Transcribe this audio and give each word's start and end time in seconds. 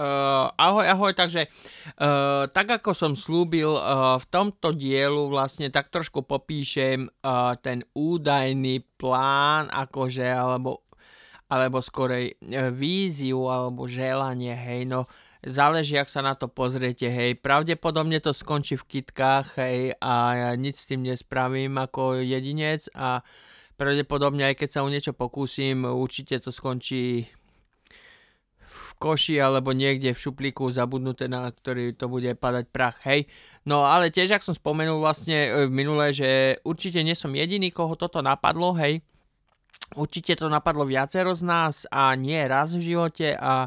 Uh, 0.00 0.48
ahoj, 0.56 0.88
ahoj, 0.88 1.12
takže 1.12 1.44
uh, 1.44 2.48
tak 2.48 2.80
ako 2.80 2.96
som 2.96 3.12
slúbil, 3.12 3.68
uh, 3.68 4.16
v 4.16 4.24
tomto 4.32 4.72
dielu 4.72 5.28
vlastne 5.28 5.68
tak 5.68 5.92
trošku 5.92 6.24
popíšem 6.24 7.04
uh, 7.20 7.52
ten 7.60 7.84
údajný 7.92 8.80
plán, 8.96 9.68
akože, 9.68 10.24
alebo, 10.24 10.88
alebo 11.52 11.84
skorej 11.84 12.32
uh, 12.32 12.72
víziu, 12.72 13.44
alebo 13.52 13.84
želanie, 13.84 14.56
hej, 14.56 14.88
no 14.88 15.04
záleží, 15.44 16.00
ak 16.00 16.08
sa 16.08 16.24
na 16.24 16.32
to 16.32 16.48
pozriete, 16.48 17.04
hej, 17.04 17.36
pravdepodobne 17.36 18.24
to 18.24 18.32
skončí 18.32 18.80
v 18.80 18.88
kitkách, 18.88 19.60
hej, 19.60 20.00
a 20.00 20.12
ja 20.32 20.50
nič 20.56 20.80
s 20.80 20.88
tým 20.88 21.04
nespravím 21.04 21.76
ako 21.76 22.24
jedinec 22.24 22.88
a 22.96 23.20
pravdepodobne 23.76 24.48
aj 24.48 24.64
keď 24.64 24.68
sa 24.68 24.80
o 24.80 24.88
niečo 24.88 25.12
pokúsim, 25.12 25.84
určite 25.84 26.40
to 26.40 26.48
skončí 26.48 27.28
koši 29.00 29.40
alebo 29.40 29.72
niekde 29.72 30.12
v 30.12 30.22
šuplíku 30.28 30.68
zabudnuté, 30.68 31.24
na 31.24 31.48
ktorý 31.48 31.96
to 31.96 32.12
bude 32.12 32.28
padať 32.36 32.68
prach, 32.68 33.00
hej. 33.08 33.24
No 33.64 33.88
ale 33.88 34.12
tiež, 34.12 34.36
ak 34.36 34.44
som 34.44 34.52
spomenul 34.52 35.00
vlastne 35.00 35.48
e, 35.48 35.50
v 35.64 35.72
minule, 35.72 36.12
že 36.12 36.60
určite 36.68 37.00
nie 37.00 37.16
som 37.16 37.32
jediný, 37.32 37.72
koho 37.72 37.96
toto 37.96 38.20
napadlo, 38.20 38.76
hej. 38.76 39.00
Určite 39.96 40.38
to 40.38 40.46
napadlo 40.46 40.86
viacero 40.86 41.34
z 41.34 41.42
nás 41.42 41.82
a 41.90 42.14
nie 42.14 42.38
raz 42.46 42.76
v 42.76 42.94
živote 42.94 43.34
a 43.34 43.66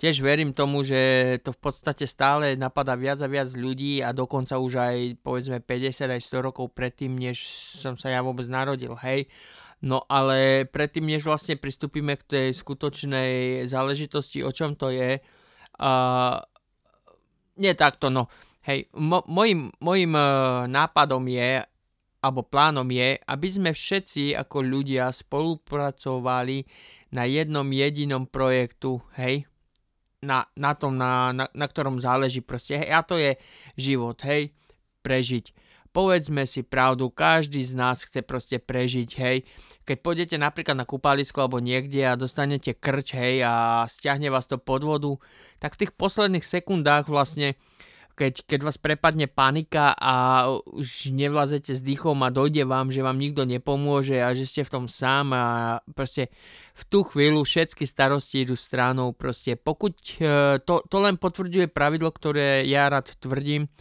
tiež 0.00 0.18
verím 0.24 0.56
tomu, 0.56 0.82
že 0.82 1.36
to 1.44 1.52
v 1.52 1.60
podstate 1.60 2.08
stále 2.08 2.56
napadá 2.56 2.96
viac 2.96 3.20
a 3.22 3.28
viac 3.28 3.52
ľudí 3.52 4.00
a 4.00 4.16
dokonca 4.16 4.56
už 4.56 4.72
aj 4.80 4.96
povedzme 5.20 5.62
50 5.62 6.10
aj 6.10 6.20
100 6.24 6.46
rokov 6.50 6.72
predtým, 6.72 7.14
než 7.14 7.38
som 7.76 7.94
sa 7.94 8.08
ja 8.08 8.24
vôbec 8.24 8.48
narodil, 8.48 8.96
hej. 9.04 9.28
No 9.80 10.04
ale 10.12 10.68
predtým, 10.68 11.08
než 11.08 11.24
vlastne 11.24 11.56
pristúpime 11.56 12.20
k 12.20 12.28
tej 12.28 12.48
skutočnej 12.52 13.64
záležitosti, 13.64 14.44
o 14.44 14.52
čom 14.52 14.76
to 14.76 14.92
je, 14.92 15.16
uh, 15.80 16.36
nie 17.56 17.72
takto, 17.72 18.12
no, 18.12 18.28
hej, 18.68 18.92
mo- 18.92 19.24
mojim, 19.24 19.72
mojim 19.80 20.12
uh, 20.12 20.68
nápadom 20.68 21.24
je, 21.32 21.64
alebo 22.20 22.44
plánom 22.44 22.84
je, 22.92 23.16
aby 23.24 23.48
sme 23.48 23.72
všetci 23.72 24.36
ako 24.36 24.60
ľudia 24.60 25.08
spolupracovali 25.08 26.68
na 27.16 27.24
jednom 27.24 27.64
jedinom 27.64 28.28
projektu, 28.28 29.00
hej, 29.16 29.48
na, 30.20 30.44
na 30.52 30.76
tom, 30.76 31.00
na, 31.00 31.32
na, 31.32 31.48
na 31.56 31.66
ktorom 31.66 32.04
záleží 32.04 32.44
proste, 32.44 32.76
hej, 32.76 32.92
a 32.92 33.00
to 33.00 33.16
je 33.16 33.40
život, 33.80 34.20
hej, 34.28 34.52
prežiť. 35.00 35.56
Povedzme 35.90 36.46
si 36.46 36.62
pravdu, 36.62 37.10
každý 37.10 37.64
z 37.66 37.74
nás 37.74 38.04
chce 38.06 38.22
proste 38.22 38.62
prežiť, 38.62 39.10
hej. 39.18 39.42
Keď 39.90 39.98
pôjdete 40.06 40.38
napríklad 40.38 40.78
na 40.78 40.86
kúpalisko 40.86 41.42
alebo 41.42 41.58
niekde 41.58 42.06
a 42.06 42.14
dostanete 42.14 42.78
krč, 42.78 43.18
hej, 43.18 43.42
a 43.42 43.82
stiahne 43.90 44.30
vás 44.30 44.46
to 44.46 44.54
pod 44.54 44.86
vodu, 44.86 45.18
tak 45.58 45.74
v 45.74 45.82
tých 45.82 45.98
posledných 45.98 46.46
sekundách 46.46 47.10
vlastne 47.10 47.58
keď, 48.14 48.44
keď 48.44 48.60
vás 48.60 48.76
prepadne 48.76 49.32
panika 49.32 49.96
a 49.96 50.44
už 50.52 51.08
nevlazete 51.08 51.72
s 51.72 51.80
dýchom 51.80 52.20
a 52.20 52.28
dojde 52.28 52.68
vám, 52.68 52.92
že 52.92 53.00
vám 53.00 53.16
nikto 53.16 53.48
nepomôže 53.48 54.20
a 54.20 54.36
že 54.36 54.44
ste 54.44 54.62
v 54.62 54.72
tom 54.76 54.86
sám 54.92 55.32
a 55.32 55.44
proste 55.96 56.28
v 56.76 56.82
tú 56.84 57.00
chvíľu 57.00 57.48
všetky 57.48 57.88
starosti 57.88 58.44
idú 58.44 58.60
stranou. 58.60 59.16
Proste 59.16 59.56
pokud 59.56 59.96
e, 60.20 60.60
to, 60.60 60.84
to 60.84 60.96
len 61.00 61.16
potvrdzuje 61.16 61.72
pravidlo, 61.72 62.12
ktoré 62.12 62.68
ja 62.68 62.92
rád 62.92 63.08
tvrdím, 63.24 63.72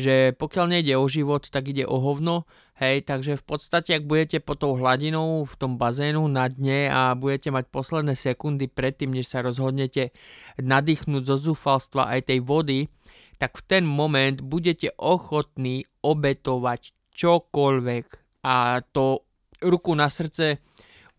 že 0.00 0.32
pokiaľ 0.40 0.72
nejde 0.72 0.96
o 0.96 1.04
život, 1.04 1.44
tak 1.52 1.68
ide 1.68 1.84
o 1.84 2.00
hovno, 2.00 2.48
hej, 2.82 3.06
takže 3.06 3.38
v 3.38 3.44
podstate, 3.46 3.94
ak 3.94 4.02
budete 4.02 4.42
pod 4.42 4.58
tou 4.58 4.74
hladinou 4.74 5.46
v 5.46 5.54
tom 5.54 5.78
bazénu 5.78 6.26
na 6.26 6.50
dne 6.50 6.90
a 6.90 7.14
budete 7.14 7.54
mať 7.54 7.70
posledné 7.70 8.18
sekundy 8.18 8.66
predtým, 8.66 9.14
než 9.14 9.30
sa 9.30 9.38
rozhodnete 9.46 10.10
nadýchnúť 10.58 11.22
zo 11.22 11.36
zúfalstva 11.38 12.10
aj 12.10 12.34
tej 12.34 12.42
vody, 12.42 12.90
tak 13.38 13.54
v 13.54 13.62
ten 13.70 13.84
moment 13.86 14.42
budete 14.42 14.90
ochotní 14.98 15.86
obetovať 16.02 16.90
čokoľvek. 17.14 18.06
A 18.42 18.82
to 18.90 19.22
ruku 19.62 19.94
na 19.94 20.10
srdce 20.10 20.58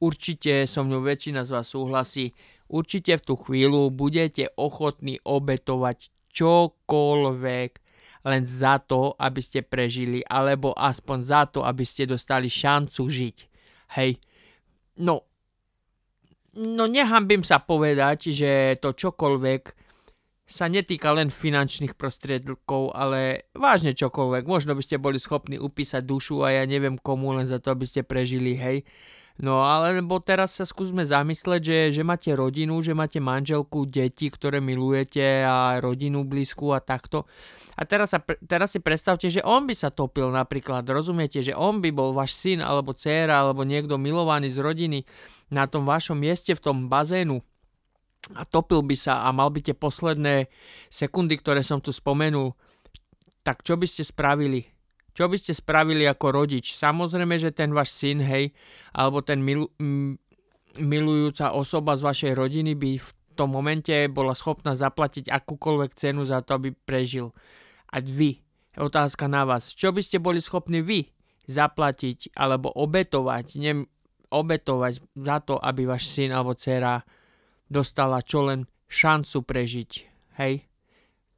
určite 0.03 0.67
so 0.67 0.83
mnou 0.83 0.99
väčšina 0.99 1.47
z 1.47 1.49
vás 1.55 1.71
súhlasí, 1.71 2.35
určite 2.67 3.15
v 3.15 3.23
tú 3.23 3.33
chvíľu 3.39 3.87
budete 3.87 4.51
ochotní 4.59 5.23
obetovať 5.23 6.11
čokoľvek 6.35 7.82
len 8.23 8.43
za 8.47 8.79
to, 8.79 9.11
aby 9.19 9.43
ste 9.43 9.63
prežili, 9.63 10.23
alebo 10.23 10.71
aspoň 10.73 11.19
za 11.23 11.41
to, 11.47 11.59
aby 11.63 11.83
ste 11.83 12.07
dostali 12.07 12.47
šancu 12.47 13.03
žiť. 13.03 13.37
Hej, 13.99 14.17
no, 15.03 15.27
no 16.55 16.83
nehambím 16.87 17.43
sa 17.43 17.59
povedať, 17.59 18.31
že 18.31 18.79
to 18.79 18.95
čokoľvek 18.95 19.83
sa 20.43 20.67
netýka 20.67 21.15
len 21.15 21.31
finančných 21.31 21.95
prostriedkov, 21.95 22.91
ale 22.93 23.47
vážne 23.55 23.95
čokoľvek. 23.95 24.43
Možno 24.43 24.75
by 24.75 24.83
ste 24.83 24.99
boli 24.99 25.17
schopní 25.17 25.55
upísať 25.55 26.03
dušu 26.03 26.43
a 26.43 26.51
ja 26.51 26.63
neviem 26.67 26.99
komu, 26.99 27.31
len 27.33 27.47
za 27.47 27.63
to, 27.63 27.71
aby 27.71 27.87
ste 27.87 28.03
prežili, 28.03 28.53
hej. 28.59 28.83
No 29.41 29.65
alebo 29.65 30.21
teraz 30.21 30.61
sa 30.61 30.65
skúsme 30.65 31.01
zamysleť, 31.09 31.61
že, 31.65 31.79
že 31.89 32.03
máte 32.05 32.29
rodinu, 32.37 32.77
že 32.85 32.93
máte 32.93 33.17
manželku, 33.17 33.89
deti, 33.89 34.29
ktoré 34.29 34.61
milujete 34.61 35.41
a 35.41 35.81
rodinu 35.81 36.21
blízku 36.21 36.69
a 36.69 36.77
takto. 36.77 37.25
A 37.73 37.81
teraz, 37.81 38.13
sa, 38.13 38.21
teraz 38.45 38.77
si 38.77 38.79
predstavte, 38.79 39.33
že 39.33 39.41
on 39.41 39.65
by 39.65 39.73
sa 39.73 39.89
topil 39.89 40.29
napríklad, 40.29 40.85
rozumiete, 40.85 41.41
že 41.41 41.57
on 41.57 41.81
by 41.81 41.89
bol 41.89 42.13
váš 42.13 42.37
syn 42.37 42.61
alebo 42.61 42.93
dcéra 42.93 43.41
alebo 43.41 43.65
niekto 43.65 43.97
milovaný 43.97 44.53
z 44.53 44.61
rodiny 44.61 44.99
na 45.49 45.65
tom 45.65 45.81
vašom 45.81 46.13
mieste 46.13 46.53
v 46.53 46.61
tom 46.61 46.85
bazénu 46.85 47.41
a 48.31 48.47
topil 48.47 48.79
by 48.85 48.95
sa 48.95 49.27
a 49.27 49.35
mal 49.35 49.51
by 49.51 49.59
tie 49.59 49.75
posledné 49.75 50.47
sekundy, 50.87 51.35
ktoré 51.35 51.59
som 51.59 51.83
tu 51.83 51.91
spomenul, 51.91 52.55
tak 53.43 53.65
čo 53.67 53.75
by 53.75 53.83
ste 53.83 54.07
spravili? 54.07 54.72
Čo 55.13 55.29
by 55.29 55.37
ste 55.37 55.53
spravili 55.53 56.09
ako 56.09 56.33
rodič? 56.33 56.73
Samozrejme, 56.73 57.37
že 57.37 57.53
ten 57.53 57.69
váš 57.69 57.93
syn, 57.93 58.21
hej, 58.25 58.49
alebo 58.97 59.21
ten 59.21 59.41
mil, 59.45 59.69
m, 59.77 60.17
milujúca 60.81 61.53
osoba 61.53 61.93
z 61.93 62.01
vašej 62.01 62.33
rodiny 62.33 62.73
by 62.73 62.91
v 62.97 63.09
tom 63.37 63.53
momente 63.53 63.93
bola 64.09 64.33
schopná 64.33 64.73
zaplatiť 64.73 65.29
akúkoľvek 65.29 65.91
cenu 65.93 66.25
za 66.25 66.41
to, 66.41 66.57
aby 66.57 66.73
prežil. 66.73 67.33
A 67.93 68.01
vy, 68.01 68.41
otázka 68.77 69.29
na 69.29 69.45
vás, 69.45 69.69
čo 69.69 69.93
by 69.93 70.01
ste 70.01 70.17
boli 70.17 70.41
schopní 70.41 70.81
vy 70.81 71.09
zaplatiť 71.45 72.33
alebo 72.33 72.71
obetovať, 72.73 73.45
ne, 73.61 73.85
obetovať 74.33 74.93
za 75.13 75.37
to, 75.43 75.59
aby 75.59 75.85
váš 75.85 76.09
syn 76.09 76.33
alebo 76.33 76.57
dcera 76.57 77.03
dostala 77.69 78.21
čo 78.25 78.47
len 78.47 78.65
šancu 78.89 79.45
prežiť. 79.45 79.91
Hej? 80.41 80.65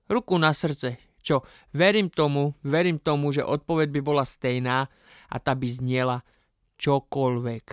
Ruku 0.08 0.38
na 0.38 0.54
srdce, 0.54 1.00
čo 1.26 1.42
verím 1.74 2.14
tomu, 2.14 2.54
verím 2.62 3.02
tomu, 3.02 3.34
že 3.34 3.42
odpoveď 3.42 3.90
by 3.90 4.02
bola 4.06 4.22
stejná 4.22 4.86
a 5.26 5.36
tá 5.42 5.58
by 5.58 5.66
zniela 5.66 6.22
čokoľvek. 6.78 7.66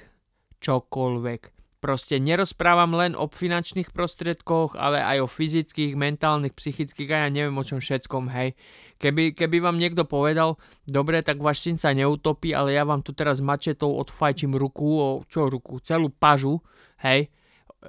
Čokoľvek. 0.57 1.43
Proste 1.83 2.23
nerozprávam 2.23 2.95
len 2.95 3.19
o 3.19 3.27
finančných 3.27 3.91
prostriedkoch, 3.91 4.79
ale 4.79 5.03
aj 5.03 5.27
o 5.27 5.29
fyzických, 5.29 5.99
mentálnych, 5.99 6.55
psychických 6.55 7.11
a 7.11 7.27
ja 7.27 7.29
neviem 7.29 7.59
o 7.59 7.67
čom 7.67 7.83
všetkom, 7.83 8.31
hej. 8.31 8.55
Keby, 9.03 9.35
keby 9.35 9.59
vám 9.59 9.83
niekto 9.83 10.07
povedal, 10.07 10.63
dobre, 10.87 11.27
tak 11.27 11.43
váš 11.43 11.67
syn 11.67 11.83
sa 11.83 11.91
neutopí, 11.91 12.55
ale 12.55 12.79
ja 12.79 12.87
vám 12.87 13.03
tu 13.03 13.11
teraz 13.11 13.43
mačetou 13.43 13.99
odfajčím 13.99 14.55
ruku, 14.55 14.87
o 14.95 15.09
čo 15.27 15.51
ruku, 15.51 15.83
celú 15.83 16.07
pažu, 16.07 16.63
hej, 17.03 17.27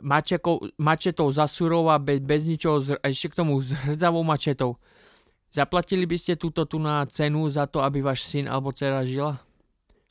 mačetou, 0.02 0.57
mačetou 0.81 1.29
zasurova 1.29 2.02
bez, 2.02 2.18
bez 2.18 2.50
ničoho, 2.50 2.97
ešte 3.06 3.29
k 3.29 3.46
tomu 3.46 3.62
s 3.62 3.78
hrdzavou 3.78 4.25
mačetou. 4.25 4.81
Zaplatili 5.53 6.09
by 6.09 6.18
ste 6.18 6.34
túto 6.34 6.66
tu 6.66 6.81
na 6.81 7.06
cenu 7.06 7.46
za 7.46 7.69
to, 7.69 7.86
aby 7.86 8.02
váš 8.02 8.25
syn 8.25 8.50
alebo 8.50 8.74
dcera 8.74 9.06
žila? 9.06 9.38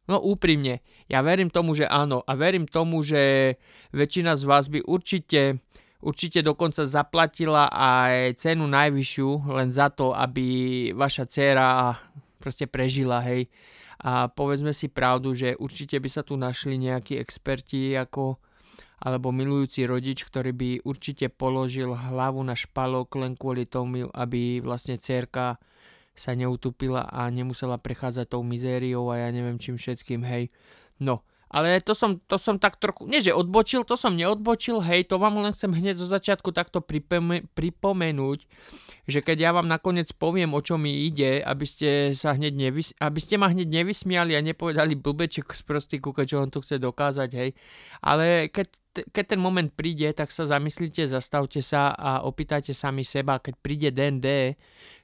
No 0.07 0.23
úprimne, 0.23 0.83
ja 1.11 1.19
verím 1.23 1.51
tomu, 1.51 1.75
že 1.75 1.87
áno 1.87 2.23
a 2.27 2.39
verím 2.39 2.67
tomu, 2.67 3.03
že 3.03 3.55
väčšina 3.91 4.39
z 4.39 4.43
vás 4.47 4.71
by 4.71 4.87
určite, 4.87 5.59
určite 5.99 6.47
dokonca 6.47 6.87
zaplatila 6.87 7.71
aj 7.71 8.39
cenu 8.39 8.71
najvyššiu 8.71 9.31
len 9.51 9.75
za 9.75 9.91
to, 9.91 10.15
aby 10.15 10.91
vaša 10.95 11.27
dcera 11.27 11.99
proste 12.39 12.71
prežila, 12.71 13.23
hej. 13.23 13.51
A 14.03 14.27
povedzme 14.27 14.75
si 14.75 14.91
pravdu, 14.91 15.35
že 15.35 15.55
určite 15.59 15.99
by 15.99 16.09
sa 16.11 16.23
tu 16.27 16.35
našli 16.35 16.75
nejakí 16.79 17.19
experti 17.19 17.95
ako 17.95 18.39
alebo 19.03 19.35
milujúci 19.35 19.83
rodič, 19.83 20.23
ktorý 20.23 20.55
by 20.55 20.71
určite 20.87 21.27
položil 21.27 21.91
hlavu 21.91 22.39
na 22.47 22.55
špalok 22.55 23.11
len 23.19 23.35
kvôli 23.35 23.67
tomu, 23.67 24.07
aby 24.15 24.63
vlastne 24.63 24.95
cerka 24.95 25.59
sa 26.15 26.39
neutupila 26.39 27.11
a 27.11 27.27
nemusela 27.27 27.83
prechádzať 27.83 28.31
tou 28.31 28.47
mizériou 28.47 29.11
a 29.11 29.27
ja 29.27 29.29
neviem 29.35 29.59
čím 29.59 29.75
všetkým, 29.75 30.23
hej. 30.23 30.55
No, 31.03 31.27
ale 31.53 31.85
to 31.85 31.93
som, 31.93 32.17
to 32.25 32.41
som 32.41 32.57
tak 32.57 32.81
trochu, 32.81 33.05
nie 33.05 33.21
že 33.21 33.37
odbočil, 33.37 33.85
to 33.85 34.01
som 34.01 34.17
neodbočil, 34.17 34.81
hej, 34.81 35.05
to 35.05 35.21
vám 35.21 35.37
len 35.45 35.53
chcem 35.53 35.69
hneď 35.69 36.01
zo 36.01 36.09
začiatku 36.09 36.49
takto 36.51 36.81
pripome, 36.81 37.45
pripomenúť, 37.53 38.49
že 39.05 39.21
keď 39.21 39.37
ja 39.37 39.51
vám 39.53 39.69
nakoniec 39.69 40.09
poviem, 40.17 40.57
o 40.57 40.61
čo 40.65 40.81
mi 40.81 41.05
ide, 41.05 41.45
aby 41.45 41.65
ste, 41.69 42.17
sa 42.17 42.33
hneď 42.33 42.57
nevys, 42.57 42.97
aby 42.97 43.21
ste 43.21 43.37
ma 43.37 43.53
hneď 43.53 43.69
nevysmiali 43.69 44.33
a 44.33 44.41
nepovedali 44.41 44.97
blbeček 44.97 45.53
z 45.53 45.63
prostý 45.69 46.01
kúka, 46.01 46.25
čo 46.25 46.41
on 46.41 46.49
tu 46.49 46.65
chce 46.65 46.81
dokázať, 46.81 47.31
hej, 47.37 47.53
ale 48.01 48.49
keď, 48.49 48.73
keď 49.13 49.25
ten 49.37 49.41
moment 49.41 49.69
príde, 49.69 50.09
tak 50.17 50.33
sa 50.33 50.49
zamyslite, 50.49 51.05
zastavte 51.05 51.61
sa 51.61 51.93
a 51.93 52.25
opýtajte 52.25 52.73
sami 52.73 53.05
seba, 53.05 53.45
keď 53.45 53.55
príde 53.61 53.89
den 53.93 54.25
D, 54.25 54.57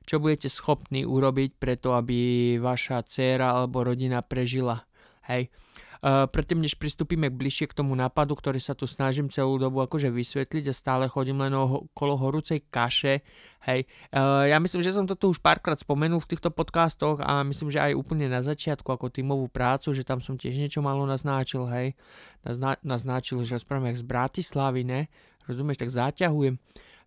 čo 0.09 0.17
budete 0.17 0.49
schopní 0.49 1.05
urobiť 1.05 1.61
preto, 1.61 1.93
aby 1.93 2.57
vaša 2.57 3.05
dcéra 3.05 3.53
alebo 3.53 3.85
rodina 3.85 4.25
prežila, 4.25 4.89
hej. 5.29 5.53
Uh, 5.99 6.31
predtým, 6.31 6.63
než 6.63 6.79
pristúpime 6.79 7.27
bližšie 7.27 7.71
k 7.71 7.79
tomu 7.83 7.99
nápadu, 7.99 8.39
ktorý 8.39 8.63
sa 8.63 8.79
tu 8.79 8.87
snažím 8.87 9.27
celú 9.35 9.59
dobu 9.59 9.83
akože 9.83 10.15
vysvetliť 10.15 10.71
a 10.71 10.75
stále 10.75 11.05
chodím 11.11 11.43
len 11.43 11.51
okolo 11.51 12.15
horúcej 12.15 12.63
kaše, 12.71 13.27
hej. 13.67 13.83
Uh, 14.15 14.47
ja 14.47 14.63
myslím, 14.63 14.87
že 14.87 14.95
som 14.95 15.11
to 15.11 15.19
tu 15.19 15.35
už 15.35 15.43
párkrát 15.43 15.75
spomenul 15.75 16.23
v 16.23 16.31
týchto 16.31 16.55
podcastoch 16.55 17.19
a 17.19 17.43
myslím, 17.43 17.75
že 17.75 17.83
aj 17.83 17.99
úplne 17.99 18.31
na 18.31 18.47
začiatku 18.47 18.87
ako 18.87 19.11
tímovú 19.11 19.51
prácu, 19.51 19.91
že 19.91 20.07
tam 20.07 20.23
som 20.23 20.39
tiež 20.39 20.55
niečo 20.55 20.79
malo 20.79 21.03
naznačil, 21.03 21.67
hej. 21.67 21.99
Nazna- 22.47 22.79
naznačil, 22.87 23.43
že 23.43 23.59
rozprávame 23.59 23.91
z 23.99 24.07
Bratislavy, 24.07 24.87
ne? 24.87 25.11
Rozumieš, 25.51 25.83
tak 25.83 25.91
zaťahujem. 25.91 26.55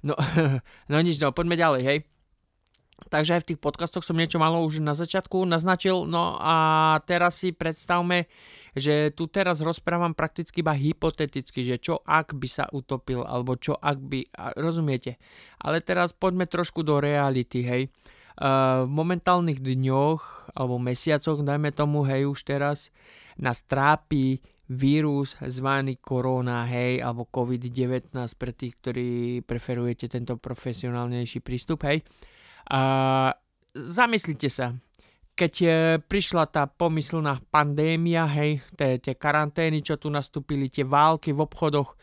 No, 0.03 0.17
no 0.91 0.97
nič, 0.99 1.21
no 1.21 1.31
poďme 1.31 1.55
ďalej, 1.55 1.81
hej. 1.87 2.10
Takže 3.09 3.39
aj 3.39 3.41
v 3.41 3.49
tých 3.53 3.63
podcastoch 3.63 4.05
som 4.05 4.13
niečo 4.13 4.37
malo 4.37 4.61
už 4.61 4.83
na 4.83 4.93
začiatku 4.93 5.41
naznačil. 5.49 6.05
No 6.05 6.37
a 6.37 6.97
teraz 7.09 7.41
si 7.41 7.49
predstavme, 7.55 8.29
že 8.77 9.09
tu 9.15 9.25
teraz 9.25 9.63
rozprávam 9.63 10.13
prakticky 10.13 10.61
iba 10.61 10.75
hypoteticky, 10.75 11.65
že 11.65 11.81
čo 11.81 12.03
ak 12.05 12.37
by 12.37 12.47
sa 12.47 12.65
utopil, 12.69 13.25
alebo 13.25 13.57
čo 13.57 13.73
ak 13.79 13.97
by, 13.97 14.21
rozumiete. 14.59 15.17
Ale 15.57 15.81
teraz 15.81 16.13
poďme 16.13 16.45
trošku 16.45 16.85
do 16.85 17.01
reality, 17.01 17.65
hej. 17.65 17.83
Uh, 18.41 18.87
v 18.87 18.91
momentálnych 18.95 19.59
dňoch 19.59 20.55
alebo 20.55 20.79
mesiacoch, 20.79 21.43
dajme 21.43 21.75
tomu, 21.75 22.07
hej, 22.07 22.25
už 22.25 22.47
teraz 22.47 22.89
nás 23.37 23.61
trápi 23.67 24.39
vírus 24.71 25.35
zvaný 25.43 25.99
korona, 25.99 26.63
hej, 26.63 27.03
alebo 27.03 27.27
COVID-19 27.27 28.15
pre 28.39 28.55
tých, 28.55 28.79
ktorí 28.79 29.09
preferujete 29.43 30.07
tento 30.07 30.39
profesionálnejší 30.39 31.43
prístup, 31.43 31.83
hej. 31.83 31.99
A 32.67 32.81
zamyslite 33.73 34.51
sa, 34.51 34.75
keď 35.33 35.53
e, 35.63 35.67
prišla 36.03 36.45
tá 36.51 36.67
pomyslná 36.67 37.39
pandémia, 37.49 38.27
hej, 38.29 38.61
tie 38.77 39.15
karantény, 39.15 39.81
čo 39.81 39.97
tu 39.97 40.11
nastúpili, 40.11 40.69
tie 40.69 40.85
války 40.85 41.33
v 41.33 41.41
obchodoch, 41.47 41.97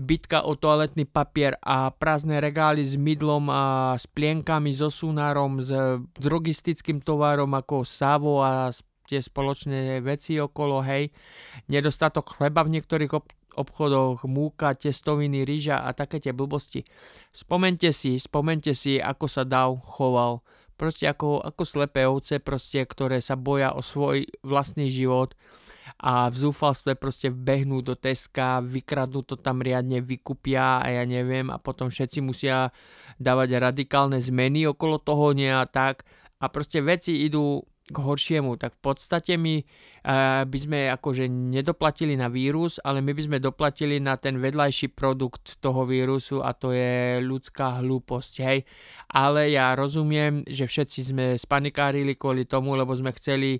bitka 0.00 0.48
o 0.48 0.56
toaletný 0.56 1.04
papier 1.04 1.60
a 1.60 1.92
prázdne 1.92 2.40
regály 2.40 2.80
s 2.80 2.96
mydlom 2.96 3.52
a 3.52 3.94
s 4.00 4.08
plienkami, 4.08 4.72
so 4.72 4.88
sunárom, 4.88 5.60
s 5.60 5.70
drogistickým 6.16 7.04
tovarom 7.04 7.52
ako 7.52 7.84
Savo 7.84 8.40
a 8.40 8.72
tie 9.04 9.20
spoločné 9.20 10.00
veci 10.00 10.40
okolo, 10.40 10.80
hej, 10.86 11.12
nedostatok 11.68 12.40
chleba 12.40 12.64
v 12.64 12.80
niektorých 12.80 13.12
ob- 13.12 13.34
obchodoch, 13.56 14.26
múka, 14.26 14.74
testoviny, 14.74 15.42
rýža 15.42 15.82
a 15.82 15.90
také 15.96 16.22
tie 16.22 16.34
blbosti. 16.34 16.86
Spomente 17.34 17.90
si, 17.90 18.18
spomente 18.18 18.74
si, 18.74 18.98
ako 18.98 19.26
sa 19.26 19.42
Dav 19.46 19.74
choval. 19.82 20.42
Proste 20.74 21.08
ako, 21.08 21.44
ako 21.44 21.62
slepé 21.68 22.08
ovce, 22.08 22.40
proste, 22.40 22.80
ktoré 22.82 23.20
sa 23.20 23.36
boja 23.36 23.76
o 23.76 23.84
svoj 23.84 24.24
vlastný 24.40 24.88
život 24.88 25.36
a 26.00 26.32
v 26.32 26.36
zúfalstve 26.48 26.96
proste 26.96 27.28
behnú 27.28 27.84
do 27.84 27.92
Teska, 27.92 28.64
vykradnú 28.64 29.20
to 29.20 29.36
tam 29.36 29.60
riadne, 29.60 30.00
vykupia 30.00 30.80
a 30.80 30.86
ja 30.88 31.04
neviem 31.04 31.52
a 31.52 31.60
potom 31.60 31.92
všetci 31.92 32.24
musia 32.24 32.72
dávať 33.20 33.60
radikálne 33.60 34.16
zmeny 34.16 34.64
okolo 34.64 34.96
toho 34.96 35.36
nie 35.36 35.52
a 35.52 35.68
tak 35.68 36.08
a 36.40 36.48
proste 36.48 36.80
veci 36.80 37.28
idú 37.28 37.60
k 37.90 37.96
horšiemu, 37.98 38.54
tak 38.56 38.78
v 38.78 38.80
podstate 38.80 39.34
my 39.34 39.60
uh, 39.60 40.46
by 40.46 40.58
sme 40.58 40.78
akože 40.94 41.26
nedoplatili 41.26 42.14
na 42.14 42.30
vírus, 42.30 42.78
ale 42.86 43.02
my 43.02 43.10
by 43.10 43.22
sme 43.26 43.38
doplatili 43.42 43.98
na 43.98 44.14
ten 44.14 44.38
vedľajší 44.38 44.94
produkt 44.94 45.58
toho 45.58 45.82
vírusu 45.82 46.40
a 46.40 46.54
to 46.54 46.70
je 46.70 47.18
ľudská 47.20 47.82
hlúposť, 47.82 48.34
hej. 48.46 48.62
Ale 49.10 49.50
ja 49.50 49.74
rozumiem, 49.74 50.46
že 50.46 50.70
všetci 50.70 51.00
sme 51.10 51.26
spanikárili 51.34 52.14
kvôli 52.14 52.46
tomu, 52.46 52.78
lebo 52.78 52.94
sme 52.94 53.10
chceli, 53.10 53.58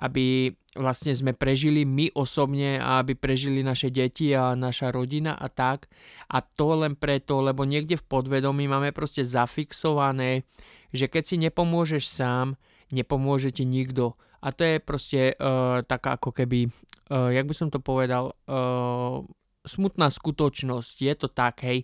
aby 0.00 0.50
vlastne 0.76 1.12
sme 1.16 1.32
prežili 1.32 1.88
my 1.88 2.12
osobne 2.12 2.76
a 2.78 3.00
aby 3.00 3.16
prežili 3.16 3.64
naše 3.64 3.88
deti 3.88 4.36
a 4.36 4.52
naša 4.52 4.92
rodina 4.92 5.34
a 5.34 5.48
tak. 5.48 5.88
A 6.28 6.44
to 6.44 6.76
len 6.76 6.94
preto, 6.94 7.40
lebo 7.40 7.64
niekde 7.64 7.96
v 7.96 8.04
podvedomí 8.04 8.68
máme 8.68 8.92
proste 8.92 9.24
zafixované, 9.24 10.44
že 10.92 11.08
keď 11.08 11.22
si 11.24 11.36
nepomôžeš 11.40 12.04
sám, 12.12 12.54
nepomôže 12.90 13.50
ti 13.50 13.64
nikto. 13.66 14.14
A 14.44 14.54
to 14.54 14.62
je 14.62 14.76
proste 14.78 15.34
uh, 15.40 15.82
taká 15.82 16.20
ako 16.20 16.30
keby, 16.30 16.70
uh, 17.10 17.34
jak 17.34 17.48
by 17.48 17.54
som 17.56 17.68
to 17.72 17.82
povedal, 17.82 18.36
uh, 18.46 19.26
smutná 19.66 20.06
skutočnosť. 20.06 20.94
Je 21.02 21.14
to 21.18 21.26
tak, 21.26 21.66
hej. 21.66 21.82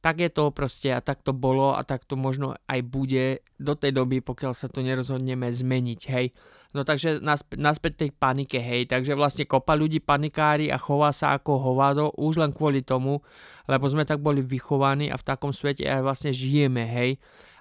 Tak 0.00 0.16
je 0.16 0.32
to 0.32 0.48
proste 0.48 0.88
a 0.88 1.04
tak 1.04 1.20
to 1.20 1.36
bolo 1.36 1.76
a 1.76 1.84
tak 1.84 2.08
to 2.08 2.16
možno 2.16 2.56
aj 2.72 2.80
bude 2.88 3.44
do 3.60 3.76
tej 3.76 3.92
doby, 3.92 4.24
pokiaľ 4.24 4.56
sa 4.56 4.66
to 4.66 4.80
nerozhodneme 4.80 5.44
zmeniť, 5.52 6.00
hej. 6.08 6.32
No 6.72 6.88
takže 6.88 7.20
naspäť 7.54 8.08
tej 8.08 8.10
panike, 8.16 8.56
hej. 8.56 8.88
Takže 8.88 9.12
vlastne 9.12 9.44
kopa 9.44 9.76
ľudí 9.76 10.00
panikári 10.00 10.72
a 10.72 10.80
chová 10.80 11.12
sa 11.12 11.36
ako 11.36 11.60
hovado 11.60 12.16
už 12.16 12.40
len 12.40 12.50
kvôli 12.50 12.80
tomu, 12.80 13.20
lebo 13.68 13.86
sme 13.92 14.08
tak 14.08 14.24
boli 14.24 14.40
vychovaní 14.40 15.12
a 15.12 15.20
v 15.20 15.26
takom 15.28 15.52
svete 15.52 15.84
aj 15.84 16.00
vlastne 16.00 16.32
žijeme, 16.32 16.88
hej 16.88 17.20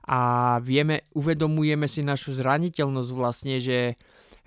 a 0.09 0.19
vieme, 0.65 1.05
uvedomujeme 1.13 1.85
si 1.85 2.01
našu 2.01 2.33
zraniteľnosť 2.33 3.11
vlastne, 3.13 3.61
že, 3.61 3.93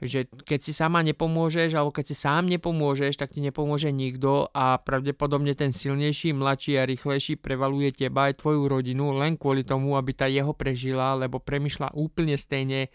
že 0.03 0.27
keď 0.27 0.59
si 0.59 0.75
sama 0.75 1.07
nepomôžeš 1.07 1.79
alebo 1.79 1.95
keď 1.95 2.05
si 2.11 2.17
sám 2.19 2.51
nepomôžeš, 2.51 3.15
tak 3.15 3.31
ti 3.31 3.39
nepomôže 3.39 3.95
nikto 3.95 4.51
a 4.51 4.83
pravdepodobne 4.83 5.55
ten 5.55 5.71
silnejší, 5.71 6.35
mladší 6.35 6.83
a 6.83 6.89
rýchlejší 6.91 7.39
prevaluje 7.39 7.95
teba 7.95 8.27
aj 8.27 8.43
tvoju 8.43 8.67
rodinu 8.67 9.15
len 9.15 9.39
kvôli 9.39 9.63
tomu, 9.63 9.95
aby 9.95 10.11
tá 10.11 10.27
jeho 10.27 10.51
prežila, 10.51 11.15
lebo 11.15 11.39
premyšľa 11.39 11.95
úplne 11.95 12.35
stejne, 12.35 12.91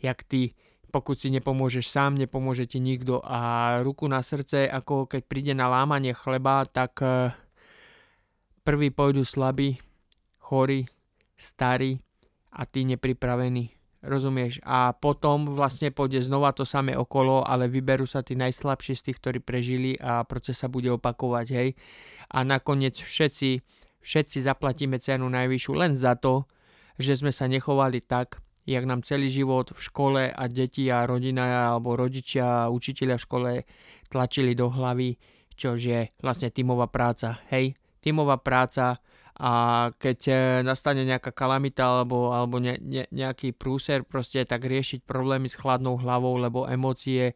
jak 0.00 0.24
ty. 0.24 0.56
Pokud 0.88 1.20
si 1.20 1.28
nepomôžeš 1.28 1.92
sám, 1.92 2.16
nepomôže 2.16 2.64
ti 2.64 2.80
nikto. 2.80 3.20
A 3.20 3.76
ruku 3.84 4.08
na 4.08 4.24
srdce, 4.24 4.64
ako 4.64 5.04
keď 5.04 5.22
príde 5.28 5.52
na 5.52 5.68
lámanie 5.68 6.16
chleba, 6.16 6.64
tak 6.64 6.96
eh, 7.04 7.36
prvý 8.64 8.88
pôjdu 8.88 9.20
slabí, 9.28 9.76
chorí, 10.40 10.88
starí 11.36 12.00
a 12.52 12.64
ty 12.64 12.88
nepripravený. 12.88 13.76
Rozumieš? 14.06 14.62
A 14.62 14.94
potom 14.94 15.50
vlastne 15.56 15.90
pôjde 15.90 16.22
znova 16.22 16.54
to 16.54 16.62
samé 16.62 16.94
okolo, 16.94 17.42
ale 17.42 17.66
vyberú 17.66 18.06
sa 18.06 18.22
tí 18.22 18.38
najslabší 18.38 18.92
z 18.94 19.04
tých, 19.10 19.18
ktorí 19.18 19.38
prežili 19.42 19.98
a 19.98 20.22
proces 20.22 20.60
sa 20.60 20.70
bude 20.70 20.86
opakovať, 20.94 21.46
hej. 21.50 21.74
A 22.30 22.46
nakoniec 22.46 22.94
všetci, 22.94 23.66
všetci 24.04 24.38
zaplatíme 24.46 25.02
cenu 25.02 25.26
najvyššiu 25.26 25.72
len 25.74 25.98
za 25.98 26.14
to, 26.14 26.46
že 27.02 27.18
sme 27.18 27.34
sa 27.34 27.50
nechovali 27.50 27.98
tak, 27.98 28.38
jak 28.62 28.86
nám 28.86 29.02
celý 29.02 29.26
život 29.26 29.74
v 29.74 29.80
škole 29.80 30.22
a 30.30 30.42
deti 30.46 30.86
a 30.86 31.02
rodina 31.02 31.70
alebo 31.74 31.98
rodičia 31.98 32.66
a 32.66 32.70
učiteľia 32.70 33.18
v 33.18 33.26
škole 33.26 33.52
tlačili 34.06 34.54
do 34.54 34.70
hlavy, 34.70 35.18
čo 35.56 35.74
je 35.74 36.14
vlastne 36.22 36.52
tímová 36.54 36.86
práca, 36.86 37.42
hej. 37.50 37.74
Tímová 37.98 38.38
práca, 38.38 39.02
a 39.36 39.52
keď 40.00 40.18
e, 40.28 40.34
nastane 40.64 41.04
nejaká 41.04 41.28
kalamita 41.28 41.84
alebo, 41.84 42.32
alebo 42.32 42.56
ne, 42.56 42.80
ne, 42.80 43.04
nejaký 43.12 43.52
prúser, 43.52 44.00
proste 44.00 44.40
tak 44.48 44.64
riešiť 44.64 45.04
problémy 45.04 45.52
s 45.52 45.60
chladnou 45.60 46.00
hlavou, 46.00 46.40
lebo 46.40 46.64
emócie 46.64 47.32
e, 47.32 47.34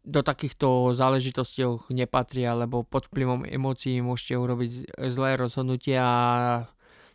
do 0.00 0.24
takýchto 0.24 0.96
záležitostí 0.96 1.60
nepatria, 1.92 2.56
lebo 2.56 2.88
pod 2.88 3.04
vplyvom 3.12 3.44
emócií 3.44 4.00
môžete 4.00 4.40
urobiť 4.40 4.70
zlé 5.12 5.36
rozhodnutie 5.36 6.00
a 6.00 6.64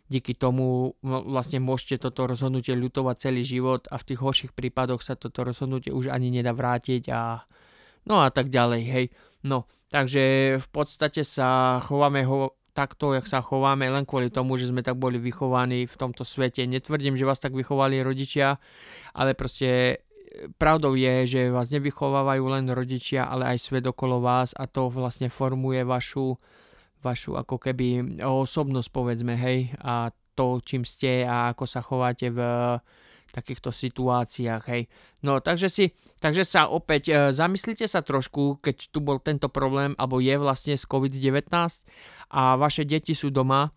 díky 0.06 0.38
tomu 0.38 0.94
vlastne 1.02 1.58
môžete 1.58 2.06
toto 2.06 2.30
rozhodnutie 2.30 2.78
ľutovať 2.78 3.16
celý 3.26 3.42
život 3.42 3.90
a 3.90 3.98
v 3.98 4.06
tých 4.06 4.20
horších 4.22 4.52
prípadoch 4.54 5.02
sa 5.02 5.18
toto 5.18 5.42
rozhodnutie 5.42 5.90
už 5.90 6.14
ani 6.14 6.30
nedá 6.30 6.54
vrátiť 6.54 7.10
a 7.10 7.42
no 8.06 8.22
a 8.22 8.30
tak 8.30 8.54
ďalej, 8.54 8.82
hej. 8.86 9.06
No, 9.44 9.68
takže 9.90 10.56
v 10.56 10.68
podstate 10.72 11.26
sa 11.26 11.80
chováme 11.82 12.24
ho, 12.24 12.56
takto, 12.74 13.14
jak 13.14 13.30
sa 13.30 13.38
chováme, 13.38 13.86
len 13.86 14.02
kvôli 14.02 14.28
tomu, 14.28 14.58
že 14.58 14.68
sme 14.68 14.82
tak 14.82 14.98
boli 14.98 15.22
vychovaní 15.22 15.86
v 15.86 15.96
tomto 15.96 16.26
svete. 16.26 16.66
Netvrdím, 16.66 17.14
že 17.14 17.24
vás 17.24 17.38
tak 17.38 17.54
vychovali 17.54 18.02
rodičia, 18.02 18.58
ale 19.14 19.38
proste 19.38 19.68
e, 19.70 19.96
pravdou 20.58 20.98
je, 20.98 21.24
že 21.24 21.40
vás 21.54 21.70
nevychovávajú 21.70 22.44
len 22.50 22.66
rodičia, 22.74 23.30
ale 23.30 23.54
aj 23.54 23.70
svet 23.70 23.86
okolo 23.86 24.18
vás 24.18 24.50
a 24.58 24.66
to 24.66 24.90
vlastne 24.90 25.30
formuje 25.30 25.86
vašu, 25.86 26.34
vašu 27.00 27.38
ako 27.38 27.62
keby 27.62 28.18
osobnosť, 28.20 28.88
povedzme, 28.90 29.38
hej, 29.38 29.70
a 29.78 30.10
to, 30.34 30.58
čím 30.58 30.82
ste 30.82 31.22
a 31.22 31.54
ako 31.54 31.64
sa 31.70 31.78
chováte 31.78 32.26
v 32.34 32.42
takýchto 33.34 33.74
situáciách, 33.74 34.62
hej. 34.70 34.86
No, 35.26 35.42
takže 35.42 35.66
si, 35.66 35.84
takže 36.22 36.46
sa 36.46 36.70
opäť, 36.70 37.10
e, 37.10 37.14
zamyslite 37.34 37.90
sa 37.90 38.06
trošku, 38.06 38.62
keď 38.62 38.94
tu 38.94 39.02
bol 39.02 39.18
tento 39.18 39.50
problém, 39.50 39.98
alebo 39.98 40.22
je 40.22 40.38
vlastne 40.38 40.78
z 40.78 40.86
COVID-19 40.86 41.50
a 42.30 42.54
vaše 42.54 42.86
deti 42.86 43.18
sú 43.18 43.34
doma, 43.34 43.74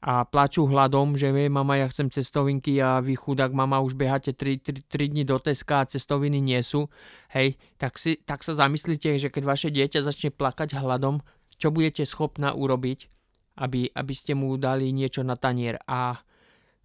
a 0.00 0.24
plačú 0.24 0.64
hladom, 0.64 1.12
že 1.12 1.28
vie, 1.28 1.52
mama, 1.52 1.76
ja 1.76 1.84
chcem 1.84 2.08
cestovinky 2.08 2.80
a 2.80 3.04
vy 3.04 3.20
chudák 3.20 3.52
mama 3.52 3.84
už 3.84 3.92
beháte 3.92 4.32
3, 4.32 4.88
3, 4.88 4.88
3 4.88 5.12
dní 5.12 5.28
do 5.28 5.36
Teska 5.36 5.84
a 5.84 5.88
cestoviny 5.88 6.40
nie 6.40 6.56
sú, 6.64 6.88
hej, 7.36 7.60
tak, 7.76 8.00
si, 8.00 8.16
tak 8.24 8.40
sa 8.40 8.56
zamyslite, 8.56 9.20
že 9.20 9.28
keď 9.28 9.42
vaše 9.44 9.68
dieťa 9.68 10.00
začne 10.00 10.32
plakať 10.32 10.80
hladom, 10.80 11.20
čo 11.60 11.68
budete 11.68 12.08
schopná 12.08 12.56
urobiť, 12.56 13.12
aby, 13.60 13.92
aby 13.92 14.12
ste 14.16 14.32
mu 14.32 14.56
dali 14.56 14.88
niečo 14.88 15.20
na 15.20 15.36
tanier 15.36 15.76
a 15.84 16.16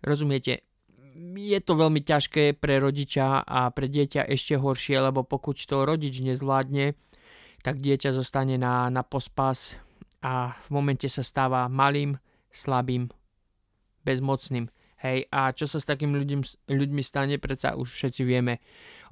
rozumiete, 0.03 0.67
je 1.36 1.60
to 1.63 1.79
veľmi 1.79 2.03
ťažké 2.03 2.60
pre 2.60 2.84
rodiča 2.84 3.48
a 3.48 3.72
pre 3.72 3.88
dieťa 3.88 4.27
ešte 4.27 4.60
horšie, 4.60 5.00
lebo 5.00 5.24
pokud 5.24 5.55
to 5.55 5.88
rodič 5.88 6.19
nezvládne, 6.19 6.93
tak 7.63 7.79
dieťa 7.79 8.12
zostane 8.12 8.60
na, 8.60 8.91
na 8.91 9.01
pospas 9.01 9.79
a 10.19 10.51
v 10.67 10.69
momente 10.69 11.07
sa 11.07 11.24
stáva 11.24 11.72
malým, 11.72 12.19
slabým, 12.51 13.07
bezmocným. 14.03 14.67
Hej, 14.95 15.27
a 15.29 15.51
čo 15.51 15.69
sa 15.69 15.77
s 15.77 15.86
takým 15.86 16.15
ľuďom, 16.15 16.41
ľuďmi 16.72 17.01
stane, 17.03 17.36
predsa 17.38 17.77
už 17.77 17.93
všetci 17.93 18.22
vieme. 18.25 18.63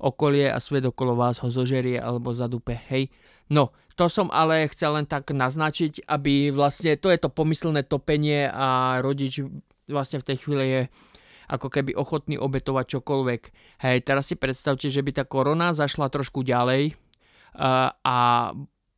Okolie 0.01 0.49
a 0.49 0.57
svet 0.57 0.83
okolo 0.89 1.13
vás 1.13 1.37
ho 1.43 1.51
zožerie 1.51 2.01
alebo 2.01 2.33
zadupe. 2.33 2.75
Hej, 2.89 3.13
no, 3.51 3.71
to 3.93 4.09
som 4.09 4.31
ale 4.33 4.65
chcel 4.73 4.97
len 4.97 5.05
tak 5.05 5.29
naznačiť, 5.29 6.07
aby 6.09 6.49
vlastne, 6.49 6.97
to 6.97 7.13
je 7.13 7.19
to 7.21 7.29
pomyslné 7.29 7.85
topenie 7.85 8.49
a 8.49 8.99
rodič 9.05 9.43
vlastne 9.85 10.17
v 10.23 10.27
tej 10.33 10.37
chvíli 10.41 10.65
je 10.65 10.81
ako 11.53 11.69
keby 11.69 11.93
ochotný 11.93 12.41
obetovať 12.41 12.97
čokoľvek. 12.97 13.41
Hej, 13.85 13.97
teraz 14.01 14.33
si 14.33 14.35
predstavte, 14.35 14.89
že 14.89 15.05
by 15.05 15.21
tá 15.21 15.23
korona 15.29 15.77
zašla 15.77 16.09
trošku 16.09 16.41
ďalej 16.41 16.97
a, 17.53 17.93
a 17.93 18.17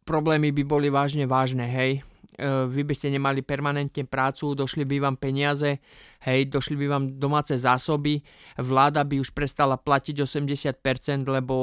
problémy 0.08 0.56
by 0.56 0.64
boli 0.64 0.88
vážne 0.88 1.28
vážne, 1.28 1.68
hej 1.68 2.00
E, 2.36 2.68
vy 2.68 2.84
by 2.84 2.94
ste 2.96 3.08
nemali 3.16 3.40
permanentne 3.40 4.04
prácu, 4.04 4.52
došli 4.56 4.84
by 4.84 5.00
vám 5.00 5.16
peniaze, 5.16 5.80
hej, 6.28 6.52
došli 6.52 6.76
by 6.76 6.86
vám 6.92 7.04
domáce 7.16 7.56
zásoby, 7.56 8.20
vláda 8.60 9.08
by 9.08 9.24
už 9.24 9.32
prestala 9.32 9.80
platiť 9.80 10.20
80%, 10.20 11.24
lebo 11.32 11.56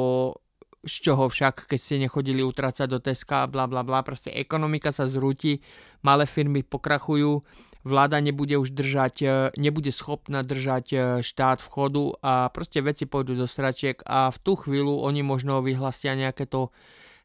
z 0.82 0.94
čoho 0.98 1.28
však, 1.28 1.68
keď 1.68 1.78
ste 1.78 2.02
nechodili 2.02 2.42
utracať 2.42 2.88
do 2.88 2.98
Teska, 2.98 3.46
bla 3.46 3.68
bla 3.68 3.84
bla, 3.84 4.02
proste 4.02 4.32
ekonomika 4.32 4.90
sa 4.90 5.06
zrúti, 5.06 5.60
malé 6.00 6.24
firmy 6.24 6.64
pokrachujú, 6.64 7.44
vláda 7.82 8.22
nebude 8.22 8.54
už 8.58 8.70
držať, 8.74 9.14
e, 9.22 9.28
nebude 9.58 9.90
schopná 9.90 10.46
držať 10.46 10.86
e, 10.92 10.96
štát 11.22 11.58
v 11.58 11.68
chodu 11.68 12.04
a 12.22 12.48
proste 12.50 12.78
veci 12.82 13.06
pôjdu 13.06 13.34
do 13.34 13.46
stračiek 13.50 13.98
a 14.06 14.30
v 14.30 14.38
tú 14.42 14.54
chvíľu 14.54 15.02
oni 15.02 15.26
možno 15.26 15.62
vyhlasia 15.62 16.14
nejaké 16.14 16.46
to 16.46 16.70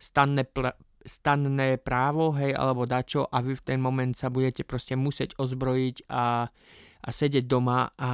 stanné 0.01 0.45
pl- 0.45 0.75
stanné 1.07 1.79
právo, 1.79 2.35
hej, 2.35 2.51
alebo 2.51 2.83
dačo 2.83 3.25
a 3.31 3.39
vy 3.39 3.55
v 3.55 3.63
ten 3.63 3.79
moment 3.79 4.11
sa 4.11 4.27
budete 4.27 4.67
proste 4.67 4.99
musieť 4.99 5.39
ozbrojiť 5.39 6.11
a, 6.11 6.51
a 6.99 7.09
sedieť 7.09 7.47
doma 7.47 7.87
a 7.95 8.11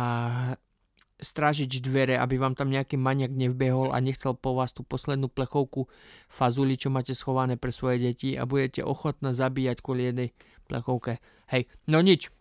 strážiť 1.22 1.80
dvere, 1.80 2.16
aby 2.18 2.42
vám 2.42 2.58
tam 2.58 2.74
nejaký 2.74 2.98
maniak 2.98 3.32
nevbehol 3.32 3.94
a 3.94 4.02
nechcel 4.02 4.34
po 4.34 4.58
vás 4.58 4.74
tú 4.74 4.82
poslednú 4.82 5.30
plechovku 5.30 5.88
fazuli, 6.28 6.76
čo 6.76 6.90
máte 6.90 7.14
schované 7.14 7.56
pre 7.56 7.70
svoje 7.70 8.02
deti 8.02 8.36
a 8.36 8.50
budete 8.50 8.82
ochotná 8.82 9.32
zabíjať 9.32 9.78
kvôli 9.80 10.10
jednej 10.10 10.30
plechovke. 10.66 11.22
Hej, 11.54 11.70
no 11.88 12.02
nič. 12.02 12.34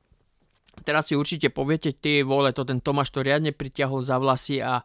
Teraz 0.88 1.12
si 1.12 1.14
určite 1.20 1.52
poviete, 1.52 1.92
ty 1.92 2.24
vole, 2.24 2.48
to 2.56 2.64
ten 2.64 2.80
Tomáš 2.80 3.12
to 3.12 3.20
riadne 3.20 3.52
pritiahol 3.52 4.00
za 4.00 4.16
vlasy 4.16 4.64
a 4.64 4.80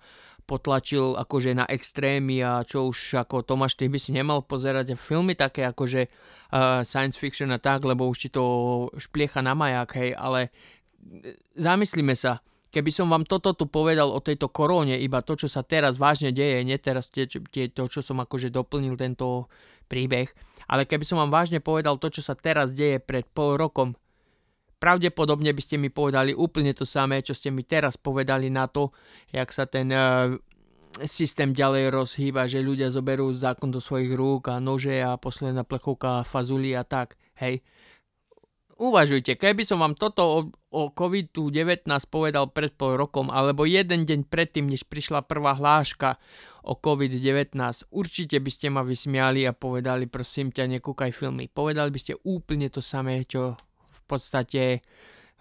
potlačil 0.48 1.20
akože 1.20 1.52
na 1.56 1.68
extrémy 1.68 2.40
a 2.40 2.64
čo 2.64 2.88
už 2.88 3.20
ako 3.24 3.44
Tomáš, 3.44 3.76
ty 3.76 3.92
by 3.92 4.00
si 4.00 4.16
nemal 4.16 4.44
pozerať 4.44 4.96
filmy 4.96 5.36
také 5.36 5.68
akože 5.68 6.08
uh, 6.08 6.84
science 6.88 7.20
fiction 7.20 7.52
a 7.52 7.60
tak, 7.60 7.84
lebo 7.84 8.08
už 8.08 8.28
ti 8.28 8.30
to 8.32 8.44
špliecha 8.96 9.44
na 9.44 9.52
maják, 9.56 9.92
hej, 10.00 10.16
ale 10.16 10.48
e, 10.48 11.36
zamyslíme 11.60 12.16
sa, 12.16 12.40
keby 12.72 12.92
som 12.92 13.08
vám 13.08 13.24
toto 13.24 13.56
tu 13.56 13.66
povedal 13.68 14.12
o 14.12 14.20
tejto 14.20 14.52
koróne, 14.52 15.00
iba 15.00 15.24
to, 15.24 15.40
čo 15.40 15.48
sa 15.48 15.64
teraz 15.64 15.96
vážne 15.96 16.36
deje, 16.36 16.64
nie 16.68 16.78
teraz 16.78 17.10
tie, 17.10 17.28
tie, 17.28 17.72
to, 17.72 17.88
čo 17.88 18.04
som 18.04 18.20
akože 18.20 18.52
doplnil 18.52 19.00
tento 19.00 19.48
príbeh, 19.88 20.28
ale 20.68 20.84
keby 20.84 21.08
som 21.08 21.20
vám 21.20 21.32
vážne 21.32 21.64
povedal 21.64 21.96
to, 21.96 22.12
čo 22.12 22.22
sa 22.22 22.36
teraz 22.36 22.76
deje 22.76 23.00
pred 23.00 23.24
pol 23.32 23.56
rokom, 23.56 23.96
pravdepodobne 24.78 25.52
by 25.56 25.62
ste 25.64 25.76
mi 25.82 25.90
povedali 25.90 26.36
úplne 26.36 26.76
to 26.76 26.86
samé, 26.86 27.24
čo 27.26 27.34
ste 27.34 27.50
mi 27.50 27.66
teraz 27.66 27.98
povedali 27.98 28.52
na 28.52 28.70
to, 28.70 28.94
jak 29.34 29.50
sa 29.50 29.66
ten 29.66 29.90
uh, 29.90 30.36
systém 31.06 31.54
ďalej 31.54 31.94
rozhýba, 31.94 32.50
že 32.50 32.64
ľudia 32.64 32.90
zoberú 32.94 33.30
zákon 33.34 33.70
do 33.70 33.82
svojich 33.82 34.14
rúk 34.14 34.50
a 34.50 34.62
nože 34.62 34.98
a 35.02 35.18
posledná 35.18 35.62
plechovka 35.62 36.26
fazuli 36.26 36.74
a 36.74 36.82
tak, 36.82 37.18
hej. 37.42 37.62
Uvažujte, 38.78 39.34
keby 39.38 39.66
som 39.66 39.82
vám 39.82 39.98
toto 39.98 40.22
o, 40.24 40.40
o 40.70 40.82
COVID-19 40.94 41.90
povedal 42.14 42.46
pred 42.54 42.70
pol 42.78 42.94
rokom, 42.94 43.34
alebo 43.34 43.66
jeden 43.66 44.06
deň 44.06 44.30
predtým, 44.30 44.70
než 44.70 44.86
prišla 44.86 45.26
prvá 45.26 45.58
hláška 45.58 46.22
o 46.62 46.78
COVID-19, 46.78 47.58
určite 47.90 48.38
by 48.38 48.52
ste 48.54 48.70
ma 48.70 48.86
vysmiali 48.86 49.50
a 49.50 49.58
povedali, 49.58 50.06
prosím 50.06 50.54
ťa, 50.54 50.78
nekúkaj 50.78 51.10
filmy. 51.10 51.50
Povedali 51.50 51.90
by 51.90 52.00
ste 52.00 52.14
úplne 52.22 52.70
to 52.70 52.86
samé, 52.86 53.26
čo 53.26 53.58
podstate 54.08 54.82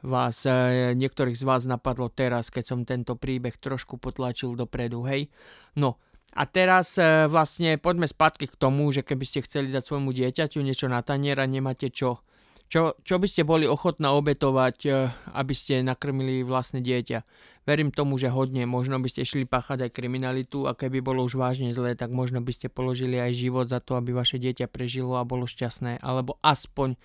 vás, 0.03 0.43
e, 0.45 0.93
niektorých 0.99 1.39
z 1.39 1.47
vás 1.47 1.65
napadlo 1.65 2.11
teraz, 2.11 2.51
keď 2.51 2.65
som 2.67 2.83
tento 2.83 3.15
príbeh 3.15 3.55
trošku 3.55 3.97
potlačil 3.97 4.59
dopredu, 4.59 5.07
hej. 5.07 5.31
No 5.79 6.03
a 6.35 6.45
teraz 6.45 6.99
e, 6.99 7.31
vlastne 7.31 7.79
poďme 7.79 8.11
spátky 8.11 8.51
k 8.51 8.59
tomu, 8.59 8.91
že 8.91 9.07
keby 9.07 9.25
ste 9.25 9.47
chceli 9.47 9.71
dať 9.71 9.87
svojmu 9.87 10.11
dieťaťu 10.11 10.61
niečo 10.61 10.91
na 10.91 11.01
tanier 11.01 11.39
a 11.39 11.47
nemáte 11.47 11.89
čo. 11.89 12.21
Čo, 12.67 12.99
čo 13.07 13.23
by 13.23 13.27
ste 13.31 13.47
boli 13.47 13.63
ochotná 13.63 14.11
obetovať, 14.19 14.77
e, 14.87 14.91
aby 15.39 15.55
ste 15.55 15.87
nakrmili 15.87 16.43
vlastné 16.43 16.83
dieťa? 16.83 17.19
Verím 17.63 17.95
tomu, 17.95 18.19
že 18.19 18.31
hodne. 18.31 18.67
Možno 18.67 18.99
by 18.99 19.07
ste 19.07 19.23
šli 19.27 19.47
páchať 19.47 19.87
aj 19.87 19.95
kriminalitu 19.95 20.67
a 20.67 20.75
keby 20.75 20.99
bolo 20.99 21.23
už 21.23 21.39
vážne 21.39 21.71
zlé, 21.71 21.95
tak 21.95 22.11
možno 22.11 22.43
by 22.43 22.51
ste 22.51 22.67
položili 22.67 23.19
aj 23.23 23.39
život 23.39 23.67
za 23.71 23.79
to, 23.79 23.95
aby 23.99 24.15
vaše 24.15 24.43
dieťa 24.43 24.71
prežilo 24.71 25.19
a 25.19 25.27
bolo 25.27 25.47
šťastné. 25.47 26.03
Alebo 26.03 26.39
aspoň 26.43 26.99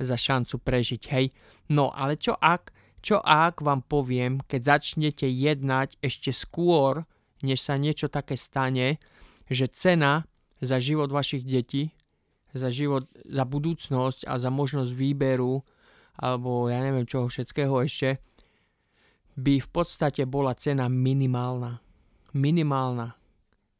za 0.00 0.16
šancu 0.16 0.60
prežiť, 0.60 1.02
hej. 1.12 1.32
No 1.68 1.92
ale 1.92 2.16
čo 2.16 2.32
ak, 2.36 2.72
čo 3.04 3.20
ak 3.20 3.60
vám 3.60 3.84
poviem, 3.84 4.40
keď 4.48 4.80
začnete 4.80 5.28
jednať 5.28 6.00
ešte 6.00 6.32
skôr, 6.32 7.04
než 7.44 7.60
sa 7.60 7.76
niečo 7.76 8.08
také 8.08 8.40
stane, 8.40 8.96
že 9.48 9.68
cena 9.68 10.24
za 10.60 10.80
život 10.80 11.12
vašich 11.12 11.44
detí, 11.44 11.92
za 12.52 12.68
život, 12.68 13.08
za 13.24 13.44
budúcnosť 13.48 14.28
a 14.28 14.36
za 14.36 14.48
možnosť 14.52 14.92
výberu, 14.92 15.64
alebo 16.16 16.68
ja 16.68 16.80
neviem 16.84 17.08
čoho 17.08 17.28
všetkého 17.28 17.72
ešte, 17.84 18.20
by 19.32 19.64
v 19.64 19.68
podstate 19.72 20.28
bola 20.28 20.52
cena 20.52 20.88
minimálna. 20.92 21.80
Minimálna. 22.36 23.16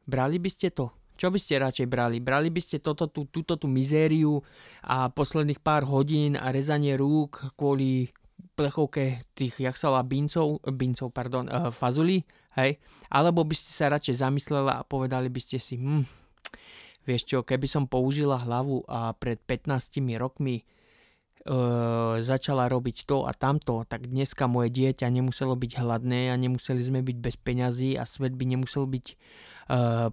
Brali 0.09 0.41
by 0.41 0.49
ste 0.49 0.73
to? 0.73 0.93
Čo 1.13 1.29
by 1.29 1.39
ste 1.39 1.61
radšej 1.61 1.87
brali? 1.87 2.19
Brali 2.19 2.49
by 2.49 2.61
ste 2.65 2.81
toto, 2.81 3.07
tú, 3.07 3.29
túto 3.29 3.61
tú 3.61 3.69
mizériu 3.69 4.41
a 4.83 5.13
posledných 5.13 5.61
pár 5.61 5.85
hodín 5.85 6.35
a 6.41 6.51
rezanie 6.51 6.97
rúk 6.97 7.53
kvôli 7.55 8.11
plechovke 8.57 9.23
tých, 9.37 9.63
jak 9.63 9.77
sa 9.79 9.93
volá, 9.93 10.03
bincov, 10.03 10.59
bincov, 10.67 11.15
pardon, 11.15 11.47
uh, 11.47 11.71
fazuli, 11.71 12.25
hej? 12.59 12.81
Alebo 13.09 13.45
by 13.47 13.55
ste 13.55 13.71
sa 13.71 13.93
radšej 13.93 14.19
zamyslela 14.19 14.83
a 14.83 14.87
povedali 14.87 15.31
by 15.31 15.41
ste 15.41 15.63
si, 15.63 15.79
hm, 15.79 16.05
vieš 17.03 17.23
čo, 17.27 17.39
keby 17.43 17.67
som 17.67 17.85
použila 17.91 18.39
hlavu 18.39 18.87
a 18.87 19.15
pred 19.15 19.39
15 19.43 19.99
rokmi 20.19 20.63
e, 20.63 20.65
začala 22.23 22.71
robiť 22.71 23.07
to 23.07 23.27
a 23.27 23.33
tamto, 23.35 23.83
tak 23.87 24.07
dneska 24.07 24.47
moje 24.47 24.71
dieťa 24.71 25.11
nemuselo 25.11 25.59
byť 25.59 25.73
hladné 25.83 26.31
a 26.31 26.39
nemuseli 26.39 26.83
sme 26.83 27.01
byť 27.03 27.17
bez 27.19 27.35
peňazí 27.39 27.99
a 27.99 28.07
svet 28.07 28.39
by 28.39 28.45
nemusel 28.55 28.87
byť 28.87 29.07
e, 29.11 29.15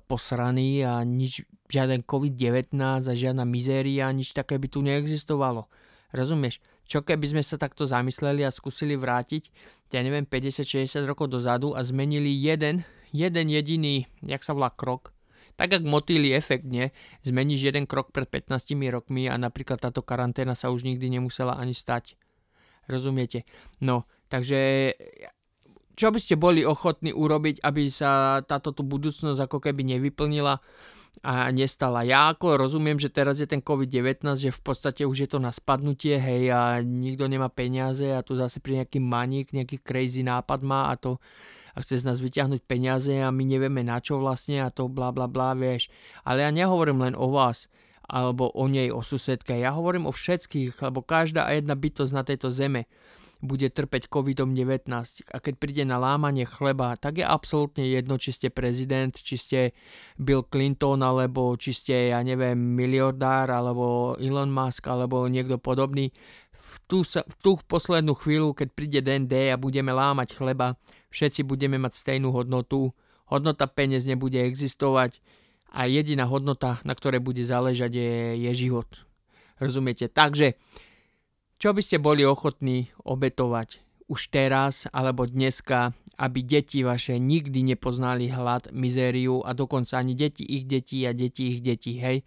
posraný 0.09 0.83
a 0.85 1.05
nič, 1.05 1.45
žiaden 1.69 2.01
COVID-19 2.03 2.73
a 3.05 3.13
žiadna 3.13 3.45
mizéria, 3.45 4.09
nič 4.09 4.33
také 4.33 4.57
by 4.57 4.67
tu 4.67 4.81
neexistovalo. 4.81 5.69
Rozumieš? 6.09 6.57
Čo 6.89 7.05
keby 7.05 7.37
sme 7.37 7.43
sa 7.45 7.61
takto 7.61 7.85
zamysleli 7.85 8.41
a 8.41 8.49
skúsili 8.49 8.97
vrátiť, 8.97 9.53
ja 9.93 10.01
neviem, 10.01 10.25
50-60 10.25 11.05
rokov 11.05 11.29
dozadu 11.29 11.77
a 11.77 11.85
zmenili 11.85 12.33
jeden, 12.33 12.81
jeden 13.13 13.45
jediný, 13.45 14.09
jak 14.25 14.41
sa 14.41 14.57
volá, 14.57 14.73
krok, 14.73 15.13
tak 15.59 15.75
ako 15.75 15.91
motýlý 15.91 16.31
efekt, 16.31 16.63
nie? 16.63 16.95
Zmeníš 17.27 17.67
jeden 17.67 17.83
krok 17.83 18.15
pred 18.15 18.31
15 18.31 18.79
rokmi 18.95 19.27
a 19.27 19.35
napríklad 19.35 19.83
táto 19.83 19.99
karanténa 19.99 20.55
sa 20.55 20.71
už 20.71 20.87
nikdy 20.87 21.11
nemusela 21.11 21.59
ani 21.59 21.75
stať. 21.75 22.15
Rozumiete? 22.87 23.43
No, 23.83 24.07
takže 24.31 24.95
čo 25.99 26.15
by 26.15 26.19
ste 26.23 26.39
boli 26.39 26.63
ochotní 26.63 27.11
urobiť, 27.11 27.59
aby 27.59 27.91
sa 27.91 28.39
táto 28.47 28.71
tu 28.71 28.87
budúcnosť 28.87 29.43
ako 29.43 29.59
keby 29.59 29.83
nevyplnila? 29.99 30.63
a 31.19 31.51
nestala. 31.51 32.07
Ja 32.07 32.31
ako 32.31 32.55
rozumiem, 32.55 32.95
že 32.95 33.11
teraz 33.11 33.43
je 33.43 33.47
ten 33.49 33.59
COVID-19, 33.59 34.23
že 34.39 34.55
v 34.55 34.61
podstate 34.63 35.03
už 35.03 35.27
je 35.27 35.29
to 35.29 35.39
na 35.41 35.51
spadnutie, 35.51 36.15
hej, 36.15 36.47
a 36.47 36.79
nikto 36.79 37.27
nemá 37.27 37.51
peniaze 37.51 38.07
a 38.07 38.23
tu 38.23 38.39
zase 38.39 38.63
pri 38.63 38.83
nejaký 38.83 39.03
maník, 39.03 39.51
nejaký 39.51 39.83
crazy 39.83 40.23
nápad 40.23 40.63
má 40.63 40.87
a 40.87 40.95
to 40.95 41.19
a 41.73 41.77
chce 41.81 42.01
z 42.01 42.07
nás 42.07 42.17
vyťahnuť 42.21 42.61
peniaze 42.65 43.13
a 43.19 43.33
my 43.33 43.43
nevieme 43.45 43.81
na 43.85 44.01
čo 44.01 44.17
vlastne 44.21 44.63
a 44.63 44.73
to 44.73 44.87
bla 44.87 45.09
bla 45.13 45.29
bla, 45.29 45.53
vieš. 45.53 45.89
Ale 46.23 46.45
ja 46.45 46.49
nehovorím 46.49 47.05
len 47.05 47.15
o 47.17 47.29
vás 47.29 47.69
alebo 48.09 48.49
o 48.57 48.65
nej, 48.65 48.89
o 48.89 49.05
susedke. 49.05 49.53
Ja 49.53 49.77
hovorím 49.77 50.09
o 50.09 50.13
všetkých, 50.13 50.81
lebo 50.81 51.05
každá 51.05 51.45
jedna 51.53 51.77
bytosť 51.77 52.13
na 52.13 52.25
tejto 52.25 52.49
zeme 52.49 52.89
bude 53.39 53.71
trpeť 53.71 54.11
COVID-19 54.11 54.91
a 55.31 55.37
keď 55.39 55.53
príde 55.55 55.83
na 55.87 55.95
lámanie 55.95 56.43
chleba, 56.43 56.99
tak 56.99 57.23
je 57.23 57.25
absolútne 57.25 57.87
jedno, 57.87 58.19
či 58.19 58.35
ste 58.35 58.51
prezident, 58.51 59.15
či 59.15 59.35
ste 59.39 59.59
Bill 60.19 60.43
Clinton, 60.43 60.99
alebo 60.99 61.55
či 61.55 61.71
ste, 61.71 62.11
ja 62.11 62.19
neviem, 62.19 62.59
miliardár, 62.59 63.47
alebo 63.47 64.15
Elon 64.19 64.51
Musk, 64.51 64.91
alebo 64.91 65.23
niekto 65.31 65.55
podobný. 65.55 66.11
V 66.51 66.75
tú, 66.85 66.99
v 67.07 67.35
tú 67.39 67.55
poslednú 67.63 68.11
chvíľu, 68.11 68.51
keď 68.51 68.67
príde 68.75 68.99
den 68.99 69.23
D 69.25 69.49
a 69.49 69.57
budeme 69.57 69.95
lámať 69.95 70.35
chleba, 70.35 70.75
všetci 71.09 71.45
budeme 71.45 71.77
mať 71.81 71.93
stejnú 71.97 72.33
hodnotu, 72.33 72.93
hodnota 73.29 73.69
peniaz 73.69 74.05
nebude 74.09 74.41
existovať 74.41 75.21
a 75.69 75.85
jediná 75.85 76.25
hodnota, 76.25 76.81
na 76.81 76.97
ktorej 76.97 77.21
bude 77.21 77.45
záležať, 77.45 77.91
je, 77.93 78.13
je 78.41 78.51
život. 78.57 78.89
Rozumiete? 79.61 80.09
Takže 80.09 80.57
čo 81.59 81.75
by 81.75 81.81
ste 81.83 81.99
boli 81.99 82.23
ochotní 82.23 82.89
obetovať 83.03 83.83
už 84.09 84.33
teraz 84.33 84.89
alebo 84.89 85.29
dneska, 85.29 85.93
aby 86.17 86.41
deti 86.41 86.81
vaše 86.81 87.21
nikdy 87.21 87.75
nepoznali 87.75 88.31
hlad, 88.31 88.73
mizériu 88.73 89.45
a 89.45 89.53
dokonca 89.53 90.01
ani 90.01 90.17
deti 90.17 90.41
ich 90.41 90.65
detí 90.65 91.05
a 91.05 91.13
deti 91.13 91.53
ich 91.53 91.59
detí, 91.61 91.99
hej? 92.01 92.25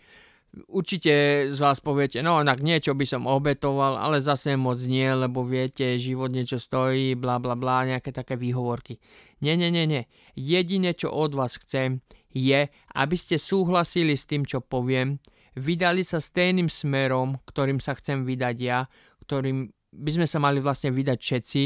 Určite 0.69 1.49
z 1.49 1.59
vás 1.65 1.81
poviete, 1.81 2.21
no 2.21 2.37
tak 2.45 2.61
niečo 2.61 2.93
by 2.93 3.09
som 3.09 3.25
obetoval, 3.25 3.97
ale 3.97 4.21
zase 4.21 4.53
moc 4.61 4.85
nie, 4.85 5.09
lebo 5.09 5.49
viete, 5.49 5.97
život 5.97 6.29
niečo 6.29 6.61
stojí, 6.61 7.17
bla 7.17 7.41
bla 7.41 7.57
bla, 7.57 7.89
nejaké 7.89 8.13
také 8.13 8.37
výhovorky. 8.37 9.01
Nie, 9.41 9.57
nie, 9.57 9.73
nie, 9.73 9.89
nie. 9.89 10.03
Jedine, 10.37 10.93
čo 10.93 11.09
od 11.09 11.33
vás 11.33 11.57
chcem, 11.57 12.05
je, 12.37 12.69
aby 12.93 13.17
ste 13.17 13.41
súhlasili 13.41 14.13
s 14.13 14.29
tým, 14.29 14.45
čo 14.45 14.61
poviem, 14.61 15.17
vydali 15.57 16.05
sa 16.05 16.21
stejným 16.21 16.69
smerom, 16.69 17.41
ktorým 17.49 17.81
sa 17.81 17.97
chcem 17.97 18.29
vydať 18.29 18.57
ja, 18.61 18.85
ktorým 19.25 19.73
by 19.93 20.11
sme 20.21 20.27
sa 20.29 20.37
mali 20.37 20.61
vlastne 20.61 20.93
vydať 20.93 21.19
všetci, 21.21 21.63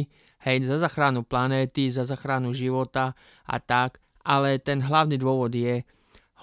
hej, 0.47 0.57
za 0.67 0.79
zachranu 0.79 1.23
planéty, 1.23 1.91
za 1.91 2.03
zachranu 2.03 2.51
života 2.51 3.15
a 3.47 3.57
tak, 3.59 4.03
ale 4.27 4.59
ten 4.59 4.83
hlavný 4.83 5.19
dôvod 5.19 5.55
je, 5.55 5.87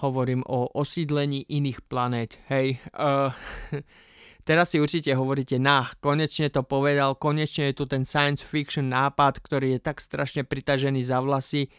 hovorím 0.04 0.44
o 0.44 0.68
osídlení 0.76 1.48
iných 1.48 1.80
planét, 1.88 2.36
hej, 2.52 2.76
uh, 2.92 3.32
teraz 4.48 4.76
si 4.76 4.78
určite 4.78 5.16
hovoríte, 5.16 5.56
na, 5.56 5.88
konečne 6.04 6.52
to 6.52 6.60
povedal, 6.60 7.16
konečne 7.16 7.72
je 7.72 7.80
tu 7.80 7.84
ten 7.88 8.04
science 8.04 8.44
fiction 8.44 8.92
nápad, 8.92 9.40
ktorý 9.40 9.76
je 9.76 9.80
tak 9.80 10.04
strašne 10.04 10.44
pritažený 10.44 11.00
za 11.00 11.24
vlasy, 11.24 11.72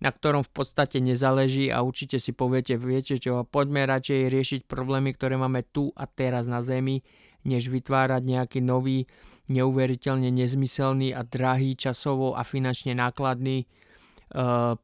na 0.00 0.12
ktorom 0.12 0.44
v 0.44 0.52
podstate 0.52 1.00
nezáleží 1.00 1.68
a 1.68 1.84
určite 1.84 2.16
si 2.20 2.32
poviete, 2.32 2.76
viete 2.76 3.20
čo, 3.20 3.44
poďme 3.44 3.84
radšej 3.88 4.32
riešiť 4.32 4.60
problémy, 4.68 5.12
ktoré 5.16 5.36
máme 5.36 5.64
tu 5.68 5.92
a 5.96 6.08
teraz 6.08 6.48
na 6.48 6.64
Zemi, 6.64 7.04
než 7.44 7.72
vytvárať 7.72 8.22
nejaký 8.24 8.60
nový, 8.64 9.08
neuveriteľne 9.50 10.30
nezmyselný 10.30 11.12
a 11.12 11.26
drahý, 11.26 11.74
časovo 11.74 12.38
a 12.38 12.46
finančne 12.46 12.94
nákladný 12.96 13.66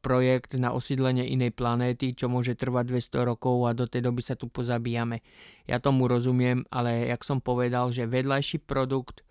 projekt 0.03 0.59
na 0.59 0.75
osídlenie 0.75 1.23
inej 1.31 1.55
planéty, 1.55 2.19
čo 2.19 2.27
môže 2.27 2.59
trvať 2.59 2.91
200 2.91 3.31
rokov 3.31 3.71
a 3.71 3.79
do 3.79 3.87
tej 3.87 4.03
doby 4.03 4.19
sa 4.19 4.35
tu 4.35 4.51
pozabíjame. 4.51 5.23
Ja 5.71 5.79
tomu 5.79 6.11
rozumiem, 6.11 6.67
ale 6.67 7.07
jak 7.07 7.23
som 7.23 7.39
povedal, 7.39 7.95
že 7.95 8.11
vedľajší 8.11 8.67
produkt 8.67 9.23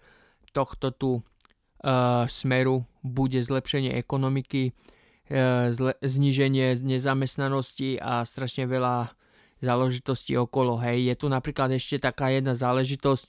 tohto 0.56 0.96
tu 0.96 1.12
uh, 1.20 2.24
smeru 2.32 2.88
bude 3.04 3.44
zlepšenie 3.44 3.92
ekonomiky, 4.00 4.72
uh, 4.72 5.76
zle- 5.76 6.00
zníženie 6.00 6.80
nezamestnanosti 6.80 8.00
a 8.00 8.24
strašne 8.24 8.72
veľa 8.72 9.12
záležitosti 9.60 10.40
okolo. 10.40 10.80
Hej. 10.80 11.12
Je 11.12 11.16
tu 11.20 11.28
napríklad 11.28 11.76
ešte 11.76 12.00
taká 12.00 12.32
jedna 12.32 12.56
záležitosť, 12.56 13.28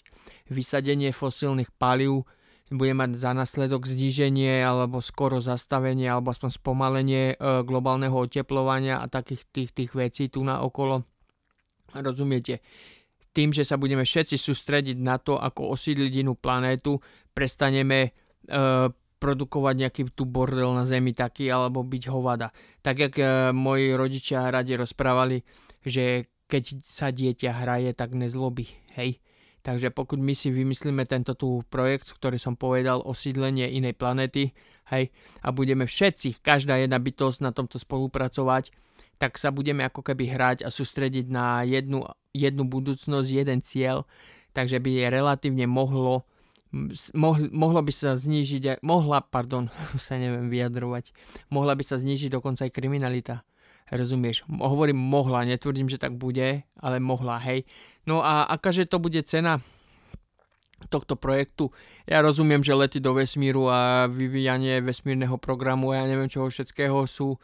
vysadenie 0.54 1.10
fosílnych 1.10 1.74
palív 1.74 2.22
bude 2.70 2.92
mať 2.98 3.14
za 3.14 3.30
následok 3.30 3.86
zníženie 3.86 4.58
alebo 4.58 4.98
skoro 4.98 5.38
zastavenie 5.38 6.10
alebo 6.10 6.34
aspoň 6.34 6.50
spomalenie 6.50 7.24
e, 7.32 7.62
globálneho 7.62 8.14
oteplovania 8.14 8.98
a 8.98 9.06
takých 9.06 9.46
tých, 9.54 9.70
tých 9.70 9.92
vecí 9.94 10.26
tu 10.26 10.42
na 10.42 10.58
okolo. 10.66 11.06
Rozumiete? 11.94 12.58
Tým, 13.30 13.54
že 13.54 13.62
sa 13.62 13.78
budeme 13.78 14.02
všetci 14.02 14.34
sústrediť 14.34 14.98
na 14.98 15.20
to, 15.22 15.38
ako 15.38 15.78
osídliť 15.78 16.26
inú 16.26 16.34
planétu, 16.34 16.98
prestaneme 17.30 17.98
e, 18.02 18.10
produkovať 19.16 19.74
nejaký 19.86 20.02
tu 20.12 20.26
bordel 20.26 20.74
na 20.74 20.82
Zemi 20.82 21.14
taký 21.14 21.46
alebo 21.46 21.86
byť 21.86 22.02
hovada. 22.10 22.50
Tak 22.82 22.96
jak 22.98 23.14
e, 23.22 23.24
moji 23.54 23.94
rodičia 23.94 24.50
radi 24.50 24.74
rozprávali, 24.74 25.38
že 25.86 26.26
keď 26.50 26.82
sa 26.82 27.14
dieťa 27.14 27.62
hraje, 27.62 27.90
tak 27.94 28.14
nezlobí, 28.14 28.66
hej. 28.98 29.22
Takže 29.66 29.90
pokud 29.90 30.22
my 30.22 30.30
si 30.30 30.54
vymyslíme 30.54 31.02
tento 31.10 31.34
tu 31.34 31.58
projekt, 31.66 32.14
ktorý 32.14 32.38
som 32.38 32.54
povedal, 32.54 33.02
osídlenie 33.02 33.66
inej 33.74 33.98
planety, 33.98 34.54
hej, 34.94 35.10
a 35.42 35.50
budeme 35.50 35.90
všetci, 35.90 36.38
každá 36.38 36.78
jedna 36.78 37.02
bytosť 37.02 37.42
na 37.42 37.50
tomto 37.50 37.82
spolupracovať, 37.82 38.70
tak 39.18 39.34
sa 39.34 39.50
budeme 39.50 39.82
ako 39.82 40.06
keby 40.06 40.30
hrať 40.30 40.62
a 40.62 40.70
sústrediť 40.70 41.26
na 41.26 41.66
jednu, 41.66 42.06
jednu 42.30 42.62
budúcnosť, 42.62 43.26
jeden 43.26 43.58
cieľ, 43.58 44.06
takže 44.54 44.78
by 44.78 45.10
relatívne 45.10 45.66
mohlo 45.66 46.22
mohlo, 47.14 47.42
mohlo 47.50 47.80
by 47.82 47.90
sa 47.90 48.14
znížiť, 48.14 48.86
mohla, 48.86 49.18
pardon, 49.18 49.66
sa 50.06 50.14
neviem 50.14 50.46
vyjadrovať, 50.46 51.10
mohla 51.50 51.74
by 51.74 51.82
sa 51.82 51.98
znížiť 51.98 52.38
dokonca 52.38 52.70
aj 52.70 52.74
kriminalita. 52.74 53.42
Rozumieš? 53.92 54.42
Hovorím 54.50 54.98
mohla, 54.98 55.46
netvrdím, 55.46 55.86
že 55.86 55.98
tak 55.98 56.18
bude, 56.18 56.66
ale 56.80 56.96
mohla, 56.98 57.38
hej. 57.38 57.62
No 58.06 58.22
a 58.22 58.42
akáže 58.46 58.86
to 58.86 58.98
bude 58.98 59.22
cena 59.22 59.62
tohto 60.90 61.16
projektu? 61.16 61.70
Ja 62.04 62.20
rozumiem, 62.20 62.60
že 62.60 62.74
lety 62.76 62.98
do 62.98 63.14
vesmíru 63.14 63.70
a 63.70 64.10
vyvíjanie 64.10 64.82
vesmírneho 64.82 65.38
programu 65.38 65.94
ja 65.94 66.04
neviem 66.04 66.28
čoho 66.28 66.50
všetkého 66.50 67.06
sú 67.06 67.38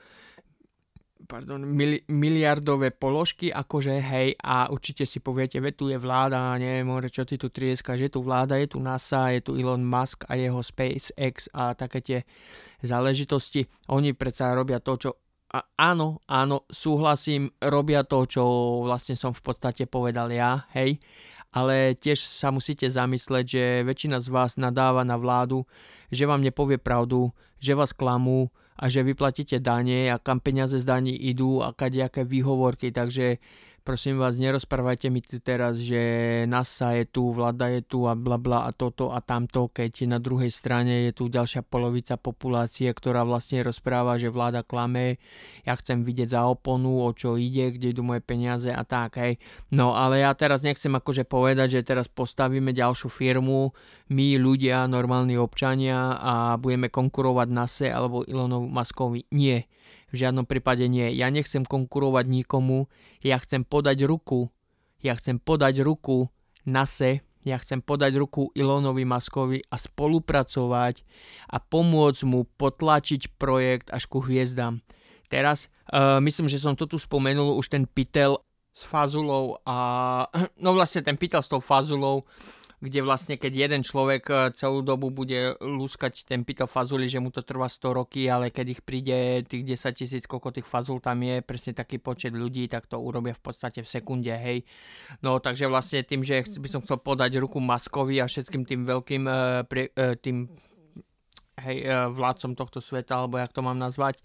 pardon, 1.32 1.64
mili, 1.64 2.04
miliardové 2.12 2.92
položky, 2.92 3.48
akože 3.48 3.94
hej, 4.04 4.36
a 4.42 4.68
určite 4.68 5.06
si 5.06 5.16
poviete, 5.22 5.62
ve 5.64 5.72
tu 5.72 5.88
je 5.88 5.96
vláda, 5.96 6.58
neviem, 6.58 6.84
čo 7.08 7.24
ty 7.24 7.38
tu 7.38 7.48
trieska, 7.48 7.96
že 7.96 8.12
tu 8.12 8.20
vláda, 8.20 8.58
je 8.58 8.68
tu 8.68 8.78
NASA, 8.82 9.32
je 9.32 9.40
tu 9.40 9.56
Elon 9.56 9.80
Musk 9.80 10.28
a 10.28 10.36
jeho 10.36 10.60
SpaceX 10.60 11.48
a 11.54 11.72
také 11.72 12.04
tie 12.04 12.18
záležitosti. 12.82 13.64
Oni 13.88 14.12
predsa 14.12 14.52
robia 14.52 14.82
to, 14.82 14.98
čo 14.98 15.10
áno, 15.76 16.24
áno, 16.24 16.64
súhlasím, 16.72 17.52
robia 17.60 18.08
to, 18.08 18.24
čo 18.24 18.42
vlastne 18.88 19.12
som 19.12 19.36
v 19.36 19.44
podstate 19.44 19.84
povedal 19.84 20.32
ja, 20.32 20.64
hej, 20.72 20.96
ale 21.52 21.92
tiež 21.92 22.16
sa 22.24 22.48
musíte 22.48 22.88
zamysleť, 22.88 23.44
že 23.44 23.64
väčšina 23.84 24.24
z 24.24 24.28
vás 24.32 24.56
nadáva 24.56 25.04
na 25.04 25.20
vládu, 25.20 25.68
že 26.08 26.24
vám 26.24 26.40
nepovie 26.40 26.80
pravdu, 26.80 27.28
že 27.60 27.76
vás 27.76 27.92
klamú 27.92 28.48
a 28.80 28.88
že 28.88 29.04
vyplatíte 29.04 29.60
dane 29.60 30.08
a 30.08 30.16
kam 30.16 30.40
peniaze 30.40 30.80
z 30.80 30.88
daní 30.88 31.12
idú 31.12 31.60
a 31.60 31.76
kadejaké 31.76 32.24
výhovorky, 32.24 32.88
takže 32.88 33.36
prosím 33.82 34.22
vás, 34.22 34.38
nerozprávajte 34.38 35.10
mi 35.10 35.18
teraz, 35.22 35.82
že 35.82 36.00
NASA 36.46 36.94
je 36.94 37.04
tu, 37.10 37.34
vláda 37.34 37.66
je 37.68 37.82
tu 37.82 38.06
a 38.06 38.14
bla 38.14 38.38
bla 38.38 38.64
a 38.64 38.70
toto 38.70 39.10
a 39.10 39.18
tamto, 39.18 39.66
keď 39.68 40.06
na 40.06 40.22
druhej 40.22 40.48
strane 40.54 41.10
je 41.10 41.12
tu 41.12 41.26
ďalšia 41.26 41.66
polovica 41.66 42.14
populácie, 42.14 42.86
ktorá 42.88 43.26
vlastne 43.26 43.60
rozpráva, 43.66 44.16
že 44.22 44.30
vláda 44.30 44.62
klame, 44.62 45.18
ja 45.66 45.74
chcem 45.74 46.06
vidieť 46.06 46.38
za 46.38 46.46
oponu, 46.46 47.02
o 47.02 47.10
čo 47.10 47.34
ide, 47.34 47.74
kde 47.74 47.92
idú 47.92 48.06
moje 48.06 48.22
peniaze 48.22 48.70
a 48.70 48.86
tak, 48.86 49.18
hej. 49.18 49.42
No 49.74 49.98
ale 49.98 50.22
ja 50.22 50.30
teraz 50.32 50.62
nechcem 50.62 50.94
akože 50.94 51.26
povedať, 51.26 51.82
že 51.82 51.86
teraz 51.86 52.06
postavíme 52.06 52.70
ďalšiu 52.70 53.10
firmu, 53.10 53.74
my 54.14 54.38
ľudia, 54.38 54.86
normálni 54.86 55.34
občania 55.34 56.16
a 56.22 56.54
budeme 56.56 56.86
konkurovať 56.86 57.48
NASA 57.50 57.88
alebo 57.90 58.22
Elonovu 58.22 58.70
Muskovi. 58.70 59.26
Nie 59.34 59.66
v 60.12 60.20
žiadnom 60.20 60.44
prípade 60.44 60.84
nie. 60.86 61.08
Ja 61.16 61.32
nechcem 61.32 61.64
konkurovať 61.64 62.28
nikomu, 62.28 62.92
ja 63.24 63.40
chcem 63.40 63.64
podať 63.64 64.04
ruku, 64.04 64.52
ja 65.00 65.16
chcem 65.16 65.40
podať 65.40 65.80
ruku 65.82 66.28
NASE, 66.68 67.24
ja 67.42 67.58
chcem 67.58 67.82
podať 67.82 68.14
ruku 68.20 68.54
Ilonovi 68.54 69.02
Maskovi 69.02 69.66
a 69.66 69.74
spolupracovať 69.74 71.02
a 71.50 71.56
pomôcť 71.58 72.20
mu 72.22 72.46
potlačiť 72.46 73.34
projekt 73.34 73.90
až 73.90 74.06
ku 74.06 74.22
hviezdám. 74.22 74.78
Teraz 75.26 75.66
uh, 75.90 76.22
myslím, 76.22 76.46
že 76.46 76.62
som 76.62 76.78
to 76.78 76.86
tu 76.86 77.00
spomenul, 77.00 77.58
už 77.58 77.72
ten 77.72 77.88
pytel 77.88 78.38
s 78.72 78.86
fazulou 78.86 79.58
a 79.66 79.76
no 80.64 80.76
vlastne 80.76 81.02
ten 81.02 81.18
pytel 81.18 81.42
s 81.42 81.50
tou 81.50 81.58
fazulou 81.58 82.28
kde 82.82 82.98
vlastne 83.06 83.38
keď 83.38 83.52
jeden 83.70 83.82
človek 83.86 84.22
e, 84.26 84.34
celú 84.58 84.82
dobu 84.82 85.14
bude 85.14 85.54
lúskať 85.62 86.26
ten 86.26 86.42
pytel 86.42 86.66
fazuli, 86.66 87.06
že 87.06 87.22
mu 87.22 87.30
to 87.30 87.46
trvá 87.46 87.70
100 87.70 87.78
roky, 87.94 88.26
ale 88.26 88.50
keď 88.50 88.66
ich 88.74 88.82
príde 88.82 89.46
tých 89.46 89.62
10 89.62 89.94
tisíc, 89.94 90.24
koľko 90.26 90.50
tých 90.50 90.66
fazul 90.66 90.98
tam 90.98 91.22
je, 91.22 91.46
presne 91.46 91.78
taký 91.78 92.02
počet 92.02 92.34
ľudí, 92.34 92.66
tak 92.66 92.90
to 92.90 92.98
urobia 92.98 93.38
v 93.38 93.42
podstate 93.46 93.86
v 93.86 93.88
sekunde, 93.88 94.34
hej. 94.34 94.66
No 95.22 95.38
takže 95.38 95.70
vlastne 95.70 96.02
tým, 96.02 96.26
že 96.26 96.42
by 96.42 96.66
som 96.66 96.82
chcel 96.82 96.98
podať 96.98 97.38
ruku 97.38 97.62
Maskovi 97.62 98.18
a 98.18 98.26
všetkým 98.26 98.66
tým 98.66 98.82
veľkým 98.82 99.22
e, 99.30 99.34
tým 100.18 100.50
hej, 101.60 101.84
e, 101.84 101.92
vládcom 102.12 102.56
tohto 102.56 102.80
sveta, 102.80 103.20
alebo 103.20 103.36
jak 103.36 103.52
to 103.52 103.60
mám 103.60 103.76
nazvať, 103.76 104.24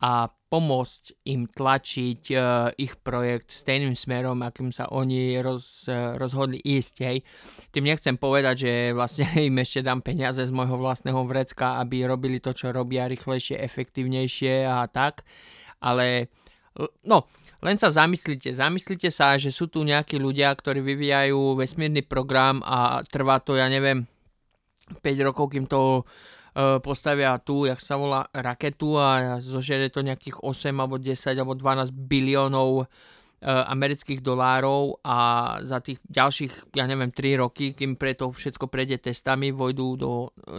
a 0.00 0.32
pomôcť 0.54 1.26
im 1.26 1.50
tlačiť 1.50 2.22
uh, 2.30 2.70
ich 2.78 2.94
projekt 3.02 3.50
stejným 3.50 3.98
smerom, 3.98 4.38
akým 4.38 4.70
sa 4.70 4.86
oni 4.86 5.42
roz, 5.42 5.90
uh, 5.90 6.14
rozhodli 6.14 6.62
ísť. 6.62 6.94
Hej. 7.02 7.26
Tým 7.74 7.90
nechcem 7.90 8.14
povedať, 8.14 8.62
že 8.62 8.72
vlastne 8.94 9.26
im 9.50 9.58
ešte 9.58 9.82
dám 9.82 9.98
peniaze 9.98 10.38
z 10.46 10.54
môjho 10.54 10.78
vlastného 10.78 11.18
vrecka, 11.26 11.82
aby 11.82 12.06
robili 12.06 12.38
to, 12.38 12.54
čo 12.54 12.70
robia 12.70 13.10
rýchlejšie, 13.10 13.58
efektívnejšie 13.58 14.62
a 14.62 14.86
tak, 14.86 15.26
ale 15.82 16.30
no, 17.02 17.26
len 17.64 17.80
sa 17.80 17.90
zamyslite, 17.90 18.52
zamyslite 18.52 19.08
sa, 19.08 19.40
že 19.40 19.48
sú 19.48 19.66
tu 19.66 19.82
nejakí 19.82 20.20
ľudia, 20.20 20.52
ktorí 20.52 20.84
vyvíjajú 20.84 21.58
vesmírny 21.58 22.04
program 22.04 22.60
a 22.60 23.00
trvá 23.08 23.40
to, 23.40 23.56
ja 23.56 23.66
neviem, 23.72 24.06
5 25.00 25.26
rokov, 25.26 25.56
kým 25.56 25.64
to 25.64 26.04
postavia 26.54 27.34
tú, 27.42 27.66
jak 27.66 27.82
sa 27.82 27.98
volá, 27.98 28.30
raketu 28.30 28.94
a 28.94 29.42
zožere 29.42 29.90
to 29.90 30.06
nejakých 30.06 30.38
8 30.38 30.70
alebo 30.78 31.02
10 31.02 31.34
alebo 31.34 31.58
12 31.58 31.90
biliónov 31.90 32.70
e, 32.78 32.84
amerických 33.42 34.22
dolárov 34.22 35.02
a 35.02 35.18
za 35.66 35.82
tých 35.82 35.98
ďalších, 36.06 36.78
ja 36.78 36.86
neviem, 36.86 37.10
3 37.10 37.42
roky, 37.42 37.74
kým 37.74 37.98
pre 37.98 38.14
to 38.14 38.30
všetko 38.30 38.70
prejde 38.70 39.02
testami, 39.02 39.50
vojdu 39.50 39.86
do, 39.98 40.12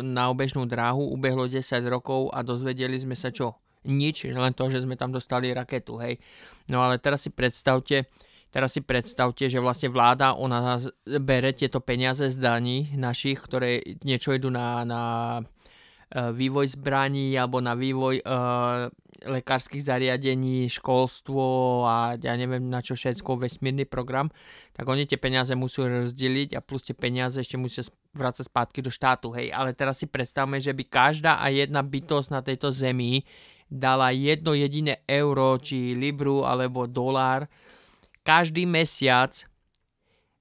na 0.03 0.27
obežnú 0.27 0.67
dráhu, 0.67 1.15
ubehlo 1.15 1.47
10 1.47 1.63
rokov 1.87 2.27
a 2.35 2.43
dozvedeli 2.43 2.99
sme 2.99 3.15
sa 3.15 3.31
čo? 3.31 3.55
Nič, 3.87 4.27
len 4.27 4.51
to, 4.51 4.67
že 4.67 4.83
sme 4.83 4.99
tam 4.99 5.15
dostali 5.15 5.55
raketu, 5.55 5.95
hej. 6.03 6.19
No 6.67 6.83
ale 6.83 6.99
teraz 6.99 7.23
si 7.23 7.31
predstavte, 7.31 8.11
teraz 8.51 8.75
si 8.75 8.83
predstavte, 8.83 9.47
že 9.47 9.63
vlastne 9.63 9.87
vláda, 9.87 10.35
ona 10.35 10.75
bere 11.23 11.55
tieto 11.55 11.79
peniaze 11.79 12.27
z 12.27 12.35
daní 12.35 12.91
našich, 12.99 13.39
ktoré 13.39 13.79
niečo 14.03 14.33
idú 14.33 14.49
na, 14.49 14.81
na 14.83 15.01
E, 15.37 15.54
vývoj 16.13 16.77
zbraní 16.77 17.33
alebo 17.33 17.57
na 17.63 17.73
vývoj 17.73 18.21
uh, 18.21 18.87
lekárskych 19.25 19.81
zariadení, 19.81 20.69
školstvo 20.69 21.81
a 21.87 22.19
ja 22.19 22.35
neviem 22.37 22.67
na 22.67 22.83
čo 22.83 22.93
všetko, 22.93 23.41
vesmírny 23.41 23.87
program, 23.87 24.29
tak 24.75 24.85
oni 24.85 25.07
tie 25.07 25.17
peniaze 25.17 25.55
musí 25.57 25.81
rozdeliť 25.81 26.53
a 26.53 26.61
plus 26.61 26.85
tie 26.85 26.93
peniaze 26.93 27.39
ešte 27.39 27.55
musia 27.55 27.81
vrácať 28.13 28.45
spátky 28.51 28.79
do 28.85 28.91
štátu, 28.91 29.33
hej. 29.33 29.49
Ale 29.49 29.73
teraz 29.73 30.03
si 30.03 30.05
predstavme, 30.05 30.61
že 30.61 30.75
by 30.75 30.83
každá 30.85 31.41
a 31.41 31.49
jedna 31.49 31.81
bytosť 31.81 32.29
na 32.29 32.41
tejto 32.43 32.69
zemi 32.75 33.25
dala 33.65 34.13
jedno 34.13 34.53
jediné 34.53 35.01
euro, 35.09 35.57
či 35.57 35.97
libru 35.97 36.45
alebo 36.45 36.85
dolár 36.85 37.49
každý 38.25 38.65
mesiac 38.65 39.45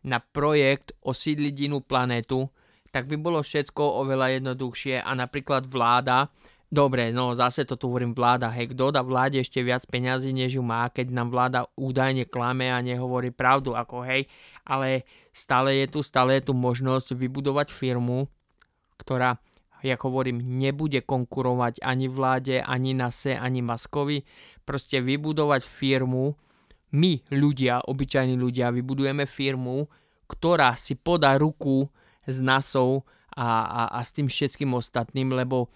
na 0.00 0.20
projekt 0.20 0.96
osídliť 1.04 1.68
inú 1.68 1.84
planetu, 1.84 2.48
tak 2.94 3.10
by 3.10 3.18
bolo 3.18 3.42
všetko 3.42 4.06
oveľa 4.06 4.38
jednoduchšie 4.38 5.02
a 5.02 5.10
napríklad 5.18 5.66
vláda, 5.66 6.30
dobre, 6.70 7.10
no 7.10 7.34
zase 7.34 7.66
to 7.66 7.74
tu 7.74 7.90
hovorím 7.90 8.14
vláda, 8.14 8.54
hej, 8.54 8.70
kto 8.70 8.94
dá 8.94 9.02
vláde 9.02 9.42
ešte 9.42 9.58
viac 9.66 9.82
peňazí, 9.90 10.30
než 10.30 10.54
ju 10.54 10.62
má, 10.62 10.86
keď 10.86 11.10
nám 11.10 11.34
vláda 11.34 11.66
údajne 11.74 12.22
klame 12.30 12.70
a 12.70 12.78
nehovorí 12.78 13.34
pravdu, 13.34 13.74
ako 13.74 14.06
hej, 14.06 14.30
ale 14.62 15.02
stále 15.34 15.74
je 15.82 15.90
tu, 15.90 16.06
stále 16.06 16.38
je 16.38 16.46
tu 16.46 16.54
možnosť 16.54 17.18
vybudovať 17.18 17.74
firmu, 17.74 18.30
ktorá 18.94 19.42
ja 19.84 20.00
hovorím, 20.00 20.40
nebude 20.40 21.04
konkurovať 21.04 21.84
ani 21.84 22.08
vláde, 22.08 22.56
ani 22.64 22.96
NASE, 22.96 23.36
ani 23.36 23.60
Maskovi. 23.60 24.24
Proste 24.64 25.04
vybudovať 25.04 25.60
firmu, 25.60 26.32
my 26.96 27.12
ľudia, 27.28 27.84
obyčajní 27.84 28.32
ľudia, 28.32 28.72
vybudujeme 28.72 29.28
firmu, 29.28 29.84
ktorá 30.24 30.72
si 30.80 30.96
podá 30.96 31.36
ruku 31.36 31.92
s 32.24 32.36
NASou 32.40 33.04
a, 33.34 33.46
a, 33.64 33.82
a 33.96 33.98
s 34.04 34.10
tým 34.14 34.30
všetkým 34.30 34.70
ostatným, 34.74 35.32
lebo 35.34 35.68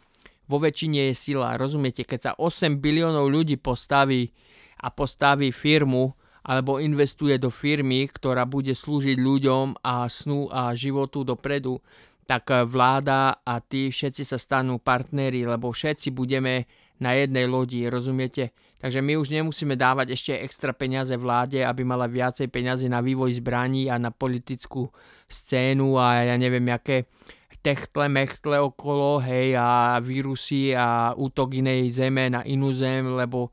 vo 0.49 0.57
väčšine 0.57 1.13
je 1.13 1.15
sila. 1.15 1.61
Rozumiete, 1.61 2.03
keď 2.09 2.21
sa 2.21 2.33
8 2.41 2.81
biliónov 2.81 3.29
ľudí 3.29 3.61
postaví 3.61 4.33
a 4.81 4.89
postaví 4.89 5.53
firmu 5.53 6.17
alebo 6.49 6.81
investuje 6.81 7.37
do 7.37 7.53
firmy, 7.53 8.09
ktorá 8.09 8.49
bude 8.49 8.73
slúžiť 8.73 9.21
ľuďom 9.21 9.85
a 9.85 10.09
snu 10.09 10.49
a 10.49 10.73
životu 10.73 11.21
dopredu, 11.21 11.77
tak 12.25 12.49
vláda 12.65 13.41
a 13.45 13.61
tí 13.61 13.93
všetci 13.93 14.25
sa 14.25 14.41
stanú 14.41 14.81
partneri, 14.81 15.45
lebo 15.45 15.73
všetci 15.73 16.13
budeme 16.13 16.65
na 17.01 17.17
jednej 17.17 17.45
lodi, 17.45 17.85
rozumiete? 17.89 18.53
Takže 18.79 19.03
my 19.03 19.19
už 19.19 19.35
nemusíme 19.35 19.75
dávať 19.75 20.15
ešte 20.15 20.33
extra 20.39 20.71
peniaze 20.71 21.11
vláde, 21.19 21.67
aby 21.67 21.83
mala 21.83 22.07
viacej 22.07 22.47
peniazy 22.47 22.87
na 22.87 23.03
vývoj 23.03 23.43
zbraní 23.43 23.91
a 23.91 23.99
na 23.99 24.15
politickú 24.15 24.87
scénu 25.27 25.99
a 25.99 26.23
ja 26.23 26.39
neviem, 26.39 26.63
aké 26.71 27.11
techtle, 27.59 28.07
mechtle 28.07 28.63
okolo, 28.63 29.19
hej, 29.19 29.59
a 29.59 29.99
vírusy 29.99 30.79
a 30.79 31.11
útok 31.19 31.59
inej 31.59 31.99
zeme 31.99 32.31
na 32.31 32.47
inú 32.47 32.71
zem, 32.71 33.03
lebo 33.03 33.51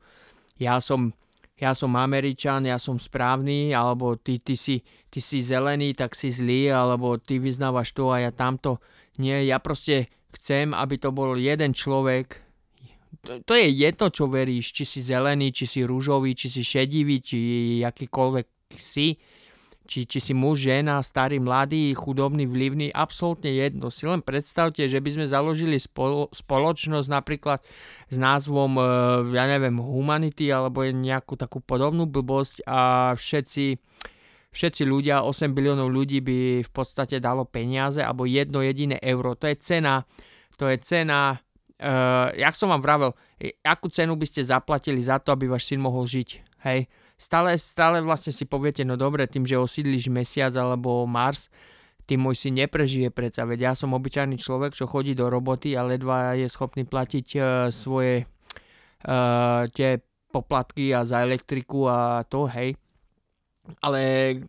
ja 0.62 0.78
som, 0.78 1.10
ja 1.58 1.74
som 1.74 1.90
Američan, 1.98 2.70
ja 2.70 2.78
som 2.78 3.02
správny, 3.02 3.74
alebo 3.74 4.14
ty, 4.14 4.38
ty, 4.38 4.54
si, 4.54 4.86
ty 5.10 5.18
si 5.18 5.42
zelený, 5.42 5.98
tak 5.98 6.14
si 6.14 6.30
zlý, 6.30 6.70
alebo 6.70 7.18
ty 7.18 7.42
vyznávaš 7.42 7.90
to 7.98 8.14
a 8.14 8.22
ja 8.22 8.30
tamto. 8.30 8.78
Nie, 9.18 9.42
ja 9.42 9.58
proste 9.58 10.06
chcem, 10.38 10.70
aby 10.70 11.02
to 11.02 11.10
bol 11.10 11.34
jeden 11.34 11.74
človek, 11.74 12.45
to, 13.26 13.52
je 13.58 13.68
jedno, 13.68 14.06
čo 14.08 14.30
veríš, 14.30 14.70
či 14.70 14.84
si 14.86 15.00
zelený, 15.02 15.50
či 15.50 15.66
si 15.66 15.80
rúžový, 15.82 16.38
či 16.38 16.46
si 16.46 16.62
šedivý, 16.62 17.18
či 17.18 17.38
akýkoľvek 17.82 18.46
si, 18.78 19.18
či, 19.86 20.04
či 20.04 20.18
si 20.18 20.34
muž, 20.34 20.66
žena, 20.66 20.98
starý, 21.00 21.38
mladý, 21.38 21.94
chudobný, 21.94 22.44
vlivný, 22.44 22.90
absolútne 22.90 23.54
jedno. 23.54 23.88
Si 23.88 24.04
len 24.04 24.20
predstavte, 24.20 24.84
že 24.90 24.98
by 24.98 25.10
sme 25.14 25.26
založili 25.30 25.78
spolo, 25.78 26.28
spoločnosť 26.34 27.08
napríklad 27.08 27.62
s 28.10 28.16
názvom, 28.18 28.76
e, 28.76 28.82
ja 29.38 29.46
neviem, 29.46 29.78
Humanity 29.78 30.50
alebo 30.50 30.82
nejakú 30.82 31.38
takú 31.38 31.62
podobnú 31.62 32.10
blbosť 32.10 32.66
a 32.66 33.14
všetci, 33.14 33.78
všetci 34.50 34.82
ľudia, 34.82 35.22
8 35.22 35.54
biliónov 35.54 35.88
ľudí 35.88 36.20
by 36.20 36.66
v 36.66 36.70
podstate 36.74 37.22
dalo 37.22 37.46
peniaze 37.46 38.02
alebo 38.02 38.26
jedno 38.26 38.60
jediné 38.66 38.98
euro. 39.00 39.38
To 39.38 39.46
je 39.46 39.56
cena, 39.56 40.02
to 40.58 40.66
je 40.66 40.76
cena 40.82 41.38
uh, 41.80 42.32
jak 42.32 42.54
som 42.56 42.72
vám 42.72 42.82
vravel, 42.82 43.12
akú 43.64 43.88
cenu 43.92 44.16
by 44.16 44.26
ste 44.28 44.46
zaplatili 44.46 45.00
za 45.02 45.20
to, 45.20 45.32
aby 45.32 45.48
váš 45.50 45.68
syn 45.68 45.80
mohol 45.80 46.08
žiť, 46.08 46.28
hej. 46.68 46.88
Stále, 47.16 47.56
stále 47.56 48.04
vlastne 48.04 48.28
si 48.28 48.44
poviete, 48.44 48.84
no 48.84 49.00
dobre, 49.00 49.24
tým, 49.24 49.48
že 49.48 49.56
osídliš 49.56 50.12
mesiac 50.12 50.52
alebo 50.52 51.08
Mars, 51.08 51.48
tým 52.04 52.22
môj 52.22 52.36
syn 52.38 52.60
neprežije 52.60 53.08
predsa, 53.10 53.48
veď 53.48 53.58
ja 53.60 53.72
som 53.72 53.96
obyčajný 53.96 54.36
človek, 54.38 54.76
čo 54.76 54.86
chodí 54.86 55.16
do 55.16 55.26
roboty 55.26 55.74
a 55.74 55.82
ledva 55.82 56.36
je 56.36 56.46
schopný 56.46 56.84
platiť 56.84 57.26
uh, 57.36 57.44
svoje 57.72 58.22
uh, 58.22 59.64
tie 59.72 59.98
poplatky 60.30 60.92
a 60.92 61.08
za 61.08 61.24
elektriku 61.24 61.88
a 61.88 62.22
to, 62.28 62.44
hej. 62.52 62.76
Ale 63.82 64.00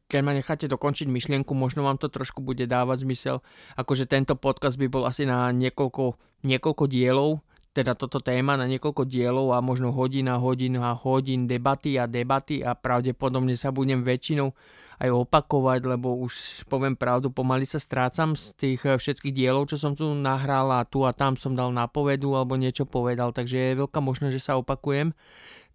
keď 0.07 0.19
ma 0.21 0.33
necháte 0.33 0.69
dokončiť 0.69 1.09
myšlienku, 1.09 1.51
možno 1.57 1.85
vám 1.85 1.97
to 1.97 2.09
trošku 2.09 2.41
bude 2.45 2.69
dávať 2.69 3.03
zmysel. 3.03 3.37
Akože 3.73 4.05
tento 4.05 4.37
podcast 4.37 4.77
by 4.77 4.87
bol 4.89 5.03
asi 5.09 5.25
na 5.25 5.49
niekoľko 5.49 6.17
niekoľko 6.45 6.85
dielov, 6.85 7.41
teda 7.77 7.93
toto 7.93 8.17
téma 8.17 8.57
na 8.57 8.65
niekoľko 8.65 9.05
dielov 9.05 9.53
a 9.53 9.61
možno 9.61 9.93
hodín 9.93 10.29
a 10.33 10.41
hodín 10.41 10.77
a 10.81 10.97
hodín 10.97 11.45
debaty 11.45 11.97
a 12.01 12.09
debaty 12.09 12.65
a 12.65 12.73
pravdepodobne 12.73 13.53
sa 13.53 13.69
budem 13.69 14.01
väčšinou 14.01 14.53
aj 14.97 15.09
opakovať, 15.13 15.85
lebo 15.85 16.17
už 16.25 16.65
poviem 16.65 16.97
pravdu, 16.97 17.29
pomaly 17.29 17.69
sa 17.69 17.77
strácam 17.77 18.33
z 18.33 18.53
tých 18.57 18.81
eh, 18.85 18.97
všetkých 18.97 19.33
dielov, 19.33 19.69
čo 19.69 19.77
som 19.77 19.93
tu 19.93 20.09
nahral 20.17 20.73
a 20.73 20.81
tu 20.85 21.05
a 21.05 21.13
tam 21.13 21.37
som 21.37 21.53
dal 21.53 21.69
napovedu 21.69 22.33
alebo 22.33 22.57
niečo 22.57 22.89
povedal, 22.89 23.29
takže 23.29 23.55
je 23.55 23.79
veľká 23.85 23.99
možnosť, 24.01 24.33
že 24.33 24.41
sa 24.41 24.57
opakujem. 24.57 25.13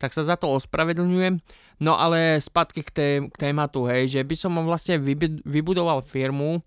Tak 0.03 0.11
sa 0.11 0.27
za 0.27 0.35
to 0.35 0.51
ospravedlňujem. 0.59 1.39
No 1.79 1.95
ale 1.95 2.43
spadky 2.43 2.83
k, 2.83 2.91
té, 2.91 3.09
k 3.23 3.37
tématu, 3.39 3.87
hej, 3.87 4.11
že 4.11 4.21
by 4.27 4.35
som 4.35 4.59
vlastne 4.67 4.99
vybudoval 5.47 6.03
firmu 6.03 6.63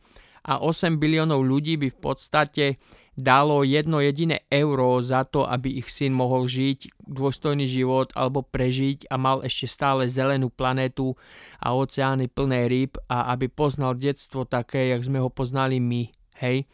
a 0.46 0.60
8 0.64 0.96
biliónov 0.96 1.44
ľudí 1.44 1.76
by 1.76 1.92
v 1.92 2.00
podstate 2.00 2.66
dalo 3.16 3.64
jedno 3.64 4.04
jediné 4.04 4.44
euro 4.52 5.00
za 5.00 5.24
to, 5.24 5.48
aby 5.48 5.80
ich 5.80 5.88
syn 5.88 6.12
mohol 6.12 6.46
žiť 6.46 7.08
dôstojný 7.08 7.64
život 7.64 8.12
alebo 8.12 8.44
prežiť 8.44 9.08
a 9.08 9.16
mal 9.16 9.40
ešte 9.42 9.72
stále 9.72 10.06
zelenú 10.12 10.52
planetu 10.52 11.16
a 11.64 11.72
oceány 11.72 12.28
plné 12.28 12.68
rýb 12.68 13.00
a 13.08 13.32
aby 13.32 13.48
poznal 13.48 13.96
detstvo 13.96 14.44
také, 14.44 14.92
jak 14.92 15.02
sme 15.08 15.24
ho 15.24 15.32
poznali 15.32 15.80
my. 15.80 16.12
Hej? 16.44 16.68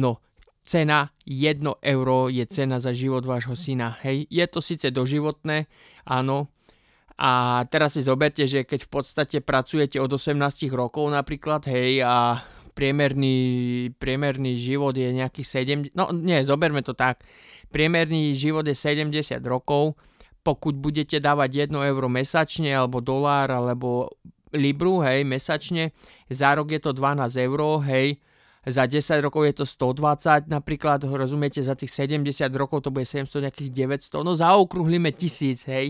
No, 0.00 0.24
cena 0.64 1.12
1 1.28 1.60
euro 1.84 2.32
je 2.32 2.44
cena 2.48 2.80
za 2.80 2.96
život 2.96 3.28
vášho 3.28 3.52
syna. 3.52 4.00
Hej? 4.00 4.24
Je 4.32 4.44
to 4.48 4.64
síce 4.64 4.88
doživotné, 4.88 5.68
áno, 6.08 6.48
a 7.22 7.62
teraz 7.70 7.94
si 7.94 8.02
zoberte, 8.02 8.48
že 8.50 8.66
keď 8.66 8.88
v 8.88 8.90
podstate 8.90 9.38
pracujete 9.44 10.00
od 10.00 10.10
18 10.10 10.66
rokov 10.74 11.06
napríklad, 11.06 11.62
hej, 11.70 12.02
a 12.02 12.42
priemerný, 12.72 13.36
priemerný 14.00 14.56
život 14.56 14.96
je 14.96 15.12
nejakých 15.12 15.48
7, 15.92 15.96
no 15.96 16.10
nie, 16.12 16.40
zoberme 16.44 16.80
to 16.80 16.96
tak, 16.96 17.24
priemerný 17.68 18.32
život 18.36 18.64
je 18.64 18.76
70 18.76 19.40
rokov, 19.44 19.96
pokud 20.42 20.74
budete 20.74 21.22
dávať 21.22 21.70
1 21.70 21.76
euro 21.86 22.10
mesačne, 22.10 22.74
alebo 22.74 22.98
dolár, 22.98 23.52
alebo 23.54 24.10
libru, 24.52 25.00
hej, 25.00 25.24
mesačne, 25.24 25.94
za 26.28 26.52
rok 26.56 26.72
je 26.72 26.80
to 26.82 26.92
12 26.92 27.38
eur, 27.38 27.60
hej, 27.86 28.18
za 28.66 28.86
10 28.86 29.22
rokov 29.22 29.42
je 29.48 29.54
to 29.58 29.64
120 29.66 30.46
napríklad, 30.46 31.02
rozumiete, 31.02 31.62
za 31.62 31.74
tých 31.74 31.90
70 31.94 32.46
rokov 32.54 32.86
to 32.86 32.94
bude 32.94 33.06
700, 33.06 33.48
nejakých 33.48 33.70
900, 34.10 34.22
no 34.22 34.38
zaokrúhlime 34.38 35.10
1000, 35.10 35.66
hej, 35.66 35.86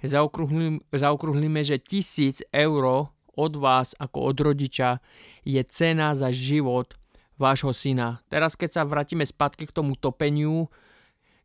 zaokrúhlime, 0.00 0.80
zaokrúhlime 0.94 1.60
že 1.66 1.76
1000 1.76 2.48
eur 2.54 3.12
od 3.38 3.54
vás 3.54 3.94
ako 4.02 4.34
od 4.34 4.36
rodiča 4.42 4.98
je 5.46 5.62
cena 5.70 6.18
za 6.18 6.34
život 6.34 6.98
vášho 7.38 7.70
syna. 7.70 8.18
Teraz 8.26 8.58
keď 8.58 8.70
sa 8.74 8.82
vrátime 8.82 9.22
spätky 9.22 9.70
k 9.70 9.74
tomu 9.78 9.94
topeniu, 9.94 10.66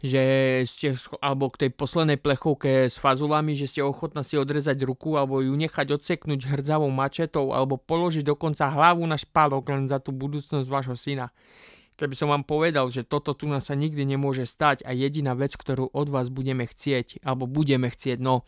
že 0.03 0.19
ste, 0.67 0.99
alebo 1.23 1.47
k 1.47 1.63
tej 1.63 1.69
poslednej 1.71 2.19
plechovke 2.19 2.91
s 2.91 2.99
fazulami, 2.99 3.55
že 3.55 3.71
ste 3.71 3.79
ochotná 3.79 4.19
si 4.19 4.35
odrezať 4.35 4.83
ruku 4.83 5.15
alebo 5.15 5.39
ju 5.39 5.55
nechať 5.55 5.95
odseknúť 5.95 6.43
hrdzavou 6.43 6.91
mačetou 6.91 7.55
alebo 7.55 7.79
položiť 7.79 8.27
dokonca 8.27 8.67
hlavu 8.67 9.07
na 9.07 9.15
špalok 9.15 9.63
len 9.71 9.87
za 9.87 10.03
tú 10.03 10.11
budúcnosť 10.11 10.67
vášho 10.67 10.99
syna. 10.99 11.31
Keby 11.95 12.19
som 12.19 12.27
vám 12.27 12.43
povedal, 12.43 12.89
že 12.91 13.07
toto 13.07 13.31
tu 13.31 13.47
nás 13.47 13.71
sa 13.71 13.79
nikdy 13.79 14.03
nemôže 14.03 14.43
stať 14.43 14.83
a 14.83 14.91
jediná 14.91 15.37
vec, 15.37 15.55
ktorú 15.55 15.93
od 15.93 16.11
vás 16.11 16.27
budeme 16.27 16.67
chcieť, 16.67 17.23
alebo 17.23 17.47
budeme 17.47 17.87
chcieť, 17.87 18.19
no, 18.19 18.43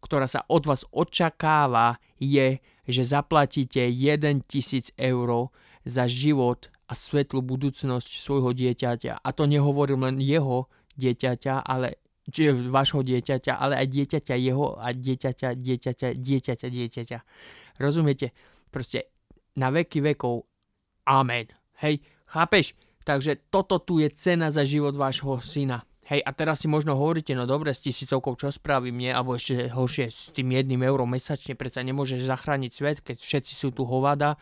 ktorá 0.00 0.24
sa 0.24 0.46
od 0.46 0.64
vás 0.64 0.86
očakáva, 0.88 2.00
je, 2.16 2.62
že 2.88 3.02
zaplatíte 3.04 3.80
1000 3.88 4.94
eur 4.96 5.28
za 5.84 6.04
život 6.08 6.68
a 6.88 6.92
svetlú 6.92 7.40
budúcnosť 7.40 8.20
svojho 8.20 8.52
dieťaťa. 8.52 9.24
A 9.24 9.28
to 9.32 9.48
nehovorím 9.48 10.04
len 10.04 10.16
jeho 10.20 10.68
dieťaťa, 11.00 11.64
ale 11.64 12.00
čiže 12.28 12.68
vašho 12.68 13.04
dieťaťa, 13.04 13.56
ale 13.56 13.80
aj 13.80 13.86
dieťaťa 13.88 14.34
jeho 14.36 14.76
a 14.76 14.92
dieťaťa, 14.92 15.48
dieťaťa, 15.56 16.08
dieťaťa, 16.16 16.68
dieťaťa. 16.68 17.18
Rozumiete? 17.80 18.32
Proste 18.68 19.12
na 19.56 19.72
veky 19.72 20.00
vekov. 20.00 20.44
Amen. 21.08 21.48
Hej, 21.84 22.00
chápeš? 22.28 22.76
Takže 23.04 23.36
toto 23.52 23.76
tu 23.80 24.00
je 24.00 24.08
cena 24.08 24.48
za 24.48 24.64
život 24.64 24.96
vášho 24.96 25.36
syna. 25.44 25.84
Hej, 26.04 26.20
a 26.20 26.30
teraz 26.36 26.60
si 26.60 26.68
možno 26.68 27.00
hovoríte, 27.00 27.32
no 27.32 27.48
dobre, 27.48 27.72
s 27.72 27.80
tisícovkou 27.80 28.36
čo 28.36 28.52
spravím, 28.52 29.00
nie? 29.00 29.08
Alebo 29.08 29.40
ešte 29.40 29.72
horšie, 29.72 30.12
s 30.12 30.28
tým 30.36 30.52
jedným 30.52 30.84
eurom 30.84 31.08
mesačne, 31.08 31.56
predsa 31.56 31.80
nemôžeš 31.80 32.28
zachrániť 32.28 32.70
svet, 32.76 32.98
keď 33.00 33.24
všetci 33.24 33.52
sú 33.56 33.72
tu 33.72 33.88
hovada 33.88 34.36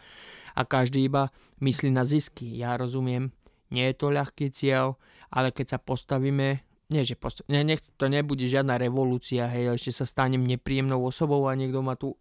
a 0.58 0.66
každý 0.66 1.06
iba 1.06 1.30
myslí 1.62 1.94
na 1.94 2.02
zisky. 2.02 2.50
Ja 2.58 2.74
rozumiem, 2.74 3.30
nie 3.70 3.86
je 3.86 3.94
to 3.94 4.10
ľahký 4.10 4.50
cieľ, 4.50 4.98
ale 5.30 5.54
keď 5.54 5.74
sa 5.74 5.78
postavíme, 5.78 6.66
nie, 6.90 7.02
že 7.06 7.14
postav, 7.14 7.46
ne, 7.46 7.62
nech, 7.62 7.80
to 7.94 8.10
nebude 8.10 8.42
žiadna 8.42 8.74
revolúcia, 8.76 9.46
hej, 9.46 9.78
ešte 9.78 10.02
sa 10.02 10.04
stanem 10.04 10.42
nepríjemnou 10.42 10.98
osobou 10.98 11.46
a 11.46 11.54
niekto 11.54 11.78
ma 11.78 11.94
tu 11.94 12.18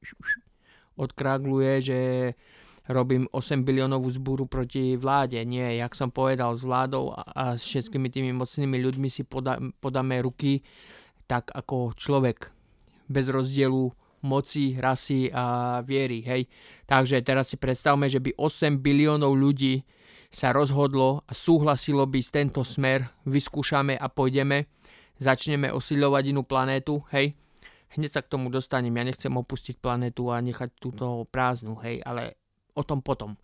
odkrágluje, 1.01 1.71
že 1.82 1.99
robím 2.89 3.30
8 3.30 3.62
biliónovú 3.62 4.10
zbúru 4.10 4.50
proti 4.50 4.98
vláde. 4.98 5.38
Nie, 5.46 5.78
jak 5.78 5.94
som 5.94 6.10
povedal, 6.10 6.58
s 6.58 6.65
vládou 6.65 7.13
a, 7.13 7.22
a 7.22 7.44
všetkými 7.58 8.10
tými 8.10 8.32
mocnými 8.34 8.78
ľuďmi 8.82 9.08
si 9.12 9.22
poda, 9.22 9.62
podáme 9.84 10.17
ruky 10.22 10.65
tak 11.30 11.54
ako 11.54 11.94
človek. 11.94 12.50
Bez 13.12 13.28
rozdielu 13.30 13.91
moci, 14.22 14.78
rasy 14.78 15.30
a 15.34 15.80
viery. 15.82 16.22
Hej. 16.26 16.50
Takže 16.86 17.22
teraz 17.26 17.54
si 17.54 17.58
predstavme, 17.58 18.10
že 18.10 18.22
by 18.22 18.38
8 18.38 18.82
biliónov 18.82 19.34
ľudí 19.34 19.82
sa 20.32 20.56
rozhodlo 20.56 21.28
a 21.28 21.36
súhlasilo 21.36 22.08
by 22.08 22.20
s 22.24 22.32
tento 22.32 22.63
smer, 22.63 23.04
vyskúšame 23.28 24.00
a 24.00 24.08
pôjdeme, 24.08 24.72
začneme 25.20 25.67
osilovať 25.76 26.24
inú 26.32 26.48
planétu, 26.48 27.04
hej, 27.12 27.36
hneď 28.00 28.10
sa 28.15 28.22
k 28.24 28.32
tomu 28.32 28.48
dostanem, 28.48 28.96
ja 28.96 29.04
nechcem 29.04 29.32
opustiť 29.36 29.84
planetu 29.84 30.32
a 30.32 30.39
nechať 30.39 30.72
túto 30.80 31.28
prázdnu, 31.28 31.76
hej, 31.84 32.00
ale 32.08 32.39
o 32.75 32.81
tom 32.81 33.03
potom. 33.03 33.36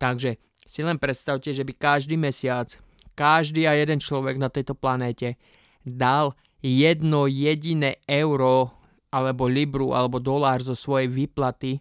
Takže 0.00 0.40
si 0.66 0.80
len 0.82 0.96
predstavte, 0.96 1.52
že 1.52 1.66
by 1.66 1.72
každý 1.76 2.16
mesiac, 2.16 2.72
každý 3.12 3.68
a 3.68 3.76
jeden 3.76 4.00
človek 4.00 4.40
na 4.40 4.48
tejto 4.48 4.72
planéte 4.72 5.36
dal 5.84 6.32
jedno 6.62 7.26
jediné 7.26 7.98
euro 8.06 8.72
alebo 9.12 9.50
libru 9.50 9.92
alebo 9.92 10.22
dolár 10.22 10.64
zo 10.64 10.72
svojej 10.72 11.10
výplaty 11.10 11.76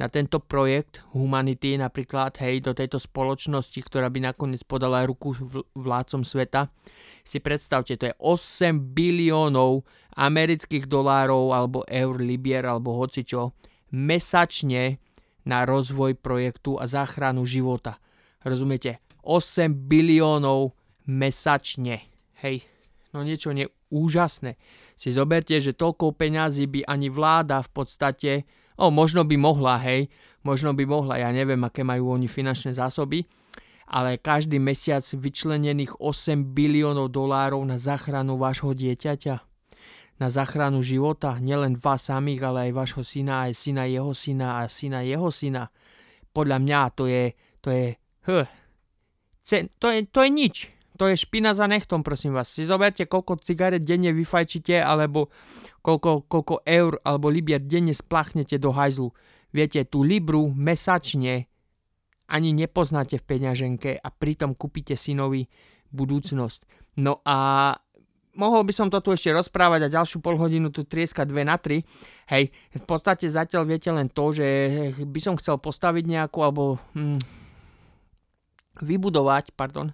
na 0.00 0.08
tento 0.08 0.40
projekt 0.40 1.04
Humanity 1.12 1.76
napríklad, 1.76 2.32
hej, 2.40 2.64
do 2.64 2.72
tejto 2.72 2.96
spoločnosti, 2.96 3.76
ktorá 3.84 4.08
by 4.08 4.32
nakoniec 4.32 4.64
podala 4.64 5.04
ruku 5.04 5.36
vládcom 5.76 6.24
sveta. 6.24 6.72
Si 7.20 7.36
predstavte, 7.36 8.00
to 8.00 8.08
je 8.08 8.14
8 8.16 8.96
biliónov 8.96 9.84
amerických 10.16 10.88
dolárov 10.88 11.52
alebo 11.52 11.84
eur, 11.84 12.16
libier 12.16 12.64
alebo 12.64 12.96
hocičo 12.96 13.52
mesačne 13.92 15.02
na 15.50 15.66
rozvoj 15.66 16.14
projektu 16.14 16.78
a 16.78 16.86
záchranu 16.86 17.42
života. 17.42 17.98
Rozumiete? 18.46 19.02
8 19.26 19.74
biliónov 19.90 20.78
mesačne. 21.10 22.06
Hej, 22.38 22.62
no 23.10 23.26
niečo 23.26 23.50
neúžasné. 23.50 24.54
Si 24.94 25.10
zoberte, 25.10 25.58
že 25.58 25.74
toľko 25.74 26.14
peňazí 26.14 26.70
by 26.70 26.86
ani 26.86 27.10
vláda 27.10 27.58
v 27.66 27.70
podstate, 27.74 28.46
o, 28.78 28.94
možno 28.94 29.26
by 29.26 29.34
mohla, 29.34 29.82
hej, 29.82 30.06
možno 30.46 30.70
by 30.70 30.86
mohla, 30.86 31.18
ja 31.18 31.34
neviem, 31.34 31.60
aké 31.66 31.82
majú 31.82 32.14
oni 32.14 32.30
finančné 32.30 32.78
zásoby, 32.78 33.26
ale 33.90 34.22
každý 34.22 34.62
mesiac 34.62 35.02
vyčlenených 35.02 35.98
8 35.98 36.54
biliónov 36.54 37.10
dolárov 37.10 37.60
na 37.66 37.74
záchranu 37.74 38.38
vášho 38.38 38.70
dieťaťa 38.70 39.49
na 40.20 40.28
záchranu 40.28 40.84
života, 40.84 41.40
nielen 41.40 41.80
vás 41.80 42.12
samých, 42.12 42.44
ale 42.44 42.58
aj 42.68 42.72
vášho 42.76 43.02
syna, 43.02 43.48
aj 43.48 43.56
syna 43.56 43.88
jeho 43.88 44.12
syna 44.12 44.60
a 44.60 44.68
syna 44.68 45.00
jeho 45.00 45.32
syna. 45.32 45.72
Podľa 46.36 46.60
mňa 46.60 46.80
to 46.92 47.08
je, 47.08 47.24
to 47.64 47.68
je, 47.72 47.86
huh, 48.28 48.46
to 49.80 49.86
je, 49.88 49.98
to 50.06 50.18
je 50.20 50.30
nič. 50.30 50.56
To 51.00 51.08
je 51.08 51.16
špina 51.16 51.56
za 51.56 51.64
nechtom, 51.64 52.04
prosím 52.04 52.36
vás. 52.36 52.52
Si 52.52 52.68
zoberte, 52.68 53.08
koľko 53.08 53.40
cigaret 53.40 53.80
denne 53.80 54.12
vyfajčíte, 54.12 54.84
alebo 54.84 55.32
koľko, 55.80 56.28
koľko 56.28 56.60
eur 56.68 57.00
alebo 57.00 57.32
libier 57.32 57.64
denne 57.64 57.96
spláchnete 57.96 58.60
do 58.60 58.68
hajzlu. 58.68 59.08
Viete, 59.56 59.88
tú 59.88 60.04
libru 60.04 60.52
mesačne 60.52 61.48
ani 62.30 62.52
nepoznáte 62.52 63.16
v 63.16 63.24
peňaženke 63.26 63.96
a 63.96 64.08
pritom 64.12 64.52
kúpite 64.52 64.94
synovi 64.94 65.48
budúcnosť. 65.90 66.92
No 67.00 67.24
a 67.24 67.72
mohol 68.34 68.62
by 68.62 68.72
som 68.74 68.88
to 68.92 68.98
tu 69.02 69.10
ešte 69.14 69.30
rozprávať 69.34 69.86
a 69.86 69.94
ďalšiu 70.00 70.22
pol 70.22 70.38
hodinu 70.38 70.70
tu 70.70 70.86
trieska 70.86 71.26
2 71.26 71.46
na 71.46 71.56
3. 71.58 71.82
Hej, 72.30 72.54
v 72.54 72.84
podstate 72.86 73.26
zatiaľ 73.26 73.66
viete 73.66 73.90
len 73.90 74.06
to, 74.06 74.30
že 74.30 74.46
by 75.02 75.18
som 75.18 75.34
chcel 75.34 75.58
postaviť 75.58 76.04
nejakú 76.06 76.38
alebo 76.46 76.78
hm, 76.94 77.18
vybudovať, 78.78 79.52
pardon, 79.58 79.90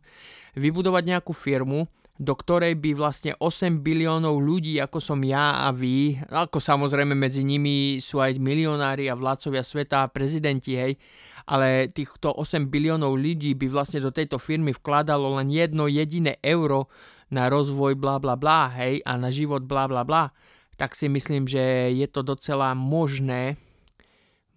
vybudovať 0.53 1.03
nejakú 1.17 1.33
firmu, 1.33 1.89
do 2.17 2.33
ktorej 2.33 2.81
by 2.81 2.97
vlastne 2.97 3.37
8 3.37 3.85
biliónov 3.85 4.41
ľudí, 4.41 4.81
ako 4.81 5.05
som 5.05 5.21
ja 5.21 5.69
a 5.69 5.73
vy, 5.73 6.17
ako 6.33 6.57
samozrejme 6.57 7.13
medzi 7.13 7.45
nimi 7.45 8.01
sú 8.01 8.25
aj 8.25 8.41
milionári 8.41 9.13
a 9.13 9.19
vládcovia 9.19 9.61
sveta 9.61 10.05
a 10.05 10.13
prezidenti, 10.13 10.81
hej, 10.81 10.97
ale 11.45 11.93
týchto 11.93 12.33
8 12.33 12.73
biliónov 12.73 13.21
ľudí 13.21 13.53
by 13.53 13.69
vlastne 13.69 14.01
do 14.01 14.09
tejto 14.09 14.41
firmy 14.41 14.73
vkladalo 14.73 15.37
len 15.37 15.53
jedno 15.53 15.93
jediné 15.93 16.41
euro, 16.41 16.89
na 17.31 17.51
rozvoj 17.51 17.99
bla 17.99 18.23
bla 18.23 18.39
bla, 18.39 18.71
hej, 18.79 19.03
a 19.03 19.19
na 19.19 19.35
život 19.35 19.67
bla 19.67 19.91
bla 19.91 20.07
bla, 20.07 20.31
tak 20.77 20.95
si 20.95 21.09
myslím, 21.09 21.49
že 21.49 21.91
je 21.93 22.07
to 22.07 22.21
docela 22.21 22.77
možné, 22.77 23.57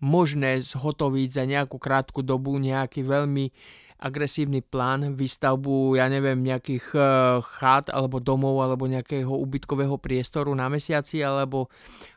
možné 0.03 0.63
zhotoviť 0.63 1.29
za 1.32 1.43
nejakú 1.47 1.79
krátku 1.79 2.23
dobu 2.23 2.55
nejaký 2.60 3.03
veľmi 3.08 3.51
agresívny 3.99 4.63
plán, 4.63 5.12
výstavbu, 5.19 5.99
ja 5.99 6.08
neviem, 6.08 6.39
nejakých 6.39 6.95
uh, 6.95 7.03
chát 7.43 7.91
alebo 7.91 8.23
domov 8.23 8.63
alebo 8.63 8.88
nejakého 8.88 9.27
ubytkového 9.27 9.99
priestoru 9.99 10.55
na 10.55 10.71
mesiaci 10.71 11.19
alebo 11.19 11.67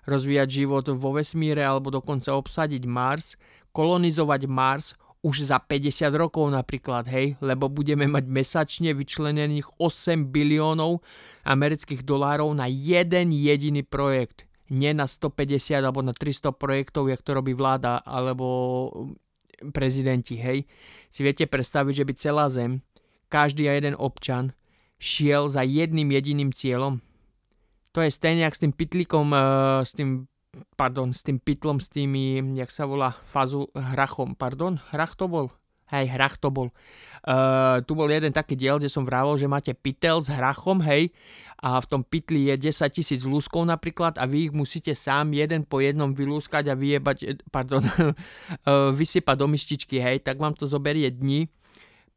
rozvíjať 0.07 0.49
život 0.63 0.87
vo 0.95 1.11
vesmíre 1.19 1.59
alebo 1.67 1.91
dokonca 1.91 2.39
obsadiť 2.39 2.87
Mars, 2.87 3.35
kolonizovať 3.75 4.47
Mars, 4.47 4.95
už 5.23 5.47
za 5.55 5.63
50 5.63 6.11
rokov 6.19 6.51
napríklad, 6.51 7.07
hej, 7.07 7.39
lebo 7.39 7.71
budeme 7.71 8.11
mať 8.11 8.27
mesačne 8.27 8.91
vyčlenených 8.91 9.79
8 9.79 10.35
biliónov 10.35 10.99
amerických 11.47 12.03
dolárov 12.03 12.51
na 12.51 12.67
jeden 12.67 13.31
jediný 13.31 13.87
projekt. 13.87 14.51
Nie 14.67 14.91
na 14.91 15.07
150 15.07 15.79
alebo 15.79 16.03
na 16.03 16.11
300 16.11 16.51
projektov, 16.59 17.07
jak 17.07 17.23
to 17.23 17.39
robí 17.39 17.55
vláda 17.55 18.03
alebo 18.03 18.91
prezidenti, 19.71 20.35
hej. 20.35 20.67
Si 21.15 21.23
viete 21.23 21.47
predstaviť, 21.47 22.03
že 22.03 22.07
by 22.09 22.13
celá 22.19 22.51
zem, 22.51 22.83
každý 23.31 23.71
a 23.71 23.79
jeden 23.79 23.95
občan 23.95 24.51
šiel 24.99 25.55
za 25.55 25.63
jedným 25.63 26.11
jediným 26.11 26.51
cieľom? 26.51 26.99
To 27.95 28.03
je 28.03 28.11
stejne 28.11 28.43
jak 28.43 28.57
s 28.57 28.63
tým 28.65 28.75
pitlíkom, 28.75 29.31
uh, 29.31 29.85
s 29.87 29.93
tým 29.95 30.27
pardon, 30.77 31.13
s 31.13 31.25
tým 31.25 31.41
pytlom, 31.41 31.81
s 31.81 31.89
tými, 31.89 32.41
jak 32.57 32.69
sa 32.69 32.85
volá, 32.85 33.17
fazu, 33.33 33.69
hrachom, 33.73 34.37
pardon, 34.37 34.77
hrach 34.93 35.17
to 35.17 35.25
bol, 35.25 35.49
hej, 35.89 36.09
hrach 36.13 36.37
to 36.37 36.53
bol. 36.53 36.69
Uh, 37.23 37.79
tu 37.87 37.95
bol 37.95 38.11
jeden 38.11 38.35
taký 38.35 38.59
diel, 38.59 38.77
kde 38.77 38.91
som 38.91 39.07
vravol, 39.07 39.39
že 39.39 39.49
máte 39.49 39.73
pytel 39.73 40.21
s 40.21 40.29
hrachom, 40.29 40.83
hej, 40.85 41.09
a 41.63 41.79
v 41.79 41.87
tom 41.87 42.03
pytli 42.03 42.51
je 42.51 42.69
10 42.69 42.91
tisíc 42.91 43.23
lúskov 43.23 43.63
napríklad 43.65 44.19
a 44.19 44.27
vy 44.27 44.51
ich 44.51 44.53
musíte 44.53 44.93
sám 44.99 45.31
jeden 45.31 45.63
po 45.63 45.79
jednom 45.79 46.11
vylúskať 46.11 46.69
a 46.69 46.75
vyjebať, 46.75 47.19
eh, 47.25 47.39
pardon, 47.49 47.81
vysypať 48.99 49.37
do 49.39 49.47
myštičky, 49.49 49.97
hej, 50.03 50.21
tak 50.21 50.37
vám 50.37 50.53
to 50.53 50.69
zoberie 50.69 51.09
dni, 51.09 51.49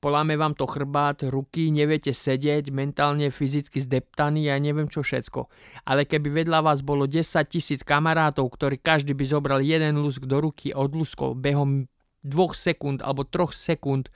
poláme 0.05 0.37
vám 0.37 0.53
to 0.53 0.69
chrbát, 0.69 1.25
ruky, 1.25 1.73
neviete 1.73 2.13
sedieť, 2.13 2.69
mentálne, 2.69 3.33
fyzicky 3.33 3.81
zdeptaný 3.81 4.53
a 4.53 4.53
ja 4.53 4.61
neviem 4.61 4.85
čo 4.85 5.01
všetko. 5.01 5.49
Ale 5.81 6.05
keby 6.05 6.45
vedľa 6.45 6.61
vás 6.61 6.85
bolo 6.85 7.09
10 7.09 7.25
tisíc 7.49 7.81
kamarátov, 7.81 8.45
ktorí 8.53 8.77
každý 8.77 9.17
by 9.17 9.25
zobral 9.25 9.65
jeden 9.65 9.97
lúsk 9.97 10.29
do 10.29 10.37
ruky 10.37 10.69
a 10.69 10.85
odlúskol 10.85 11.33
behom 11.33 11.89
dvoch 12.21 12.53
sekúnd 12.53 13.01
alebo 13.01 13.25
troch 13.25 13.49
sekúnd 13.49 14.13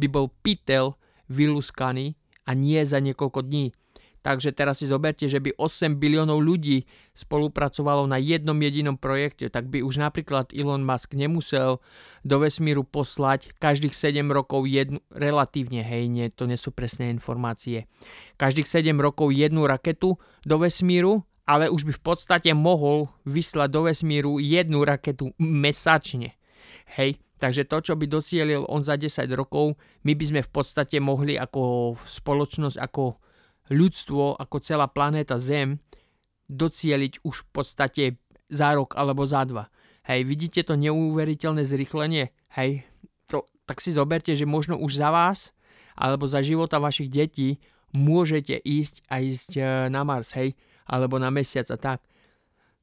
by 0.00 0.08
bol 0.08 0.32
pytel 0.40 0.96
vylúskaný 1.28 2.16
a 2.48 2.56
nie 2.56 2.80
za 2.88 2.96
niekoľko 3.04 3.44
dní. 3.44 3.76
Takže 4.26 4.50
teraz 4.50 4.82
si 4.82 4.90
zoberte, 4.90 5.30
že 5.30 5.38
by 5.38 5.54
8 5.54 6.02
biliónov 6.02 6.42
ľudí 6.42 6.82
spolupracovalo 7.14 8.10
na 8.10 8.18
jednom 8.18 8.58
jedinom 8.58 8.98
projekte, 8.98 9.46
tak 9.46 9.70
by 9.70 9.86
už 9.86 10.02
napríklad 10.02 10.50
Elon 10.50 10.82
Musk 10.82 11.14
nemusel 11.14 11.78
do 12.26 12.42
vesmíru 12.42 12.82
poslať 12.82 13.54
každých 13.62 13.94
7 13.94 14.26
rokov 14.34 14.66
jednu, 14.66 14.98
relatívne, 15.14 15.86
hej, 15.86 16.10
nie, 16.10 16.26
to 16.34 16.50
nie 16.50 16.58
sú 16.58 16.74
presné 16.74 17.14
informácie, 17.14 17.86
každých 18.34 18.66
7 18.66 18.98
rokov 18.98 19.30
jednu 19.30 19.62
raketu 19.62 20.18
do 20.42 20.56
vesmíru, 20.58 21.22
ale 21.46 21.70
už 21.70 21.86
by 21.86 21.92
v 21.94 22.02
podstate 22.02 22.50
mohol 22.50 23.06
vyslať 23.30 23.68
do 23.70 23.86
vesmíru 23.86 24.42
jednu 24.42 24.82
raketu 24.82 25.38
mesačne. 25.38 26.34
Hej, 26.98 27.22
takže 27.38 27.62
to, 27.62 27.78
čo 27.78 27.94
by 27.94 28.10
docielil 28.10 28.66
on 28.66 28.82
za 28.82 28.98
10 28.98 29.22
rokov, 29.38 29.78
my 30.02 30.18
by 30.18 30.24
sme 30.26 30.40
v 30.42 30.50
podstate 30.50 30.98
mohli 30.98 31.38
ako 31.38 31.94
spoločnosť, 31.94 32.82
ako 32.82 33.22
ľudstvo, 33.70 34.38
ako 34.38 34.56
celá 34.62 34.86
planéta 34.86 35.38
Zem 35.38 35.78
docieliť 36.46 37.26
už 37.26 37.42
v 37.42 37.48
podstate 37.50 38.04
za 38.46 38.74
rok 38.78 38.94
alebo 38.94 39.26
za 39.26 39.42
dva. 39.42 39.66
Hej, 40.06 40.22
vidíte 40.22 40.62
to 40.62 40.78
neuveriteľné 40.78 41.66
zrychlenie? 41.66 42.30
Hej, 42.54 42.86
to, 43.26 43.42
tak 43.66 43.82
si 43.82 43.90
zoberte, 43.90 44.30
že 44.38 44.46
možno 44.46 44.78
už 44.78 45.02
za 45.02 45.10
vás 45.10 45.50
alebo 45.98 46.30
za 46.30 46.38
života 46.46 46.78
vašich 46.78 47.10
detí 47.10 47.58
môžete 47.90 48.54
ísť 48.54 49.02
a 49.10 49.18
ísť 49.18 49.50
e, 49.56 49.62
na 49.90 50.06
Mars, 50.06 50.30
hej, 50.36 50.54
alebo 50.86 51.18
na 51.18 51.32
Mesiac 51.32 51.66
a 51.72 51.78
tak. 51.80 52.00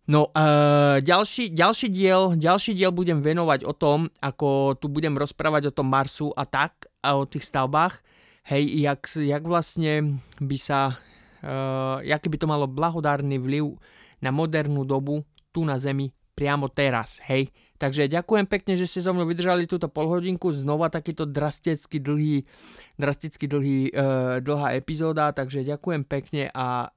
No, 0.04 0.28
uh, 0.36 1.00
ďalší, 1.00 1.56
ďalší, 1.56 1.88
diel, 1.88 2.36
ďalší 2.36 2.76
diel 2.76 2.92
budem 2.92 3.24
venovať 3.24 3.64
o 3.64 3.72
tom, 3.72 4.12
ako 4.20 4.76
tu 4.76 4.92
budem 4.92 5.16
rozprávať 5.16 5.72
o 5.72 5.76
tom 5.80 5.88
Marsu 5.88 6.28
a 6.36 6.44
tak, 6.44 6.92
a 7.00 7.16
o 7.16 7.24
tých 7.24 7.48
stavbách 7.48 8.04
hej, 8.48 8.64
jak, 8.84 9.08
jak 9.16 9.44
vlastne 9.44 10.20
by 10.40 10.58
sa, 10.60 11.00
uh, 11.44 12.04
jaký 12.04 12.28
by 12.28 12.38
to 12.40 12.48
malo 12.48 12.68
blahodárny 12.68 13.40
vliv 13.40 13.80
na 14.20 14.32
modernú 14.32 14.84
dobu 14.84 15.24
tu 15.56 15.64
na 15.64 15.80
Zemi 15.80 16.12
priamo 16.34 16.68
teraz, 16.68 17.22
hej. 17.30 17.54
Takže 17.78 18.08
ďakujem 18.08 18.48
pekne, 18.48 18.74
že 18.80 18.88
ste 18.88 19.04
so 19.04 19.12
mnou 19.12 19.28
vydržali 19.28 19.68
túto 19.68 19.92
polhodinku, 19.92 20.56
znova 20.56 20.88
takýto 20.88 21.28
drasticky 21.28 22.00
dlhý, 22.00 22.48
drasticky 22.96 23.46
dlhý, 23.46 23.92
uh, 23.92 24.40
dlhá 24.40 24.74
epizóda, 24.74 25.36
takže 25.36 25.68
ďakujem 25.68 26.02
pekne 26.08 26.48
a 26.56 26.90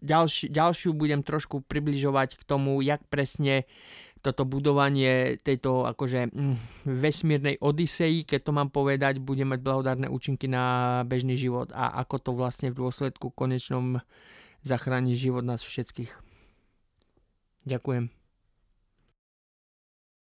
ďalši, 0.00 0.52
ďalšiu 0.52 0.96
budem 0.96 1.20
trošku 1.20 1.64
približovať 1.64 2.40
k 2.40 2.42
tomu, 2.42 2.80
jak 2.80 3.04
presne 3.08 3.64
toto 4.24 4.42
budovanie 4.48 5.38
tejto 5.38 5.86
akože 5.86 6.32
mm, 6.32 6.56
vesmírnej 6.88 7.56
odisei, 7.62 8.26
keď 8.26 8.40
to 8.48 8.52
mám 8.52 8.68
povedať, 8.74 9.22
bude 9.22 9.46
mať 9.46 9.60
blahodárne 9.62 10.08
účinky 10.10 10.50
na 10.50 11.00
bežný 11.06 11.38
život 11.38 11.70
a 11.70 11.94
ako 12.02 12.16
to 12.18 12.30
vlastne 12.34 12.74
v 12.74 12.80
dôsledku 12.82 13.30
konečnom 13.30 14.02
zachráni 14.66 15.14
život 15.14 15.46
nás 15.46 15.62
všetkých. 15.62 16.10
Ďakujem. 17.66 18.25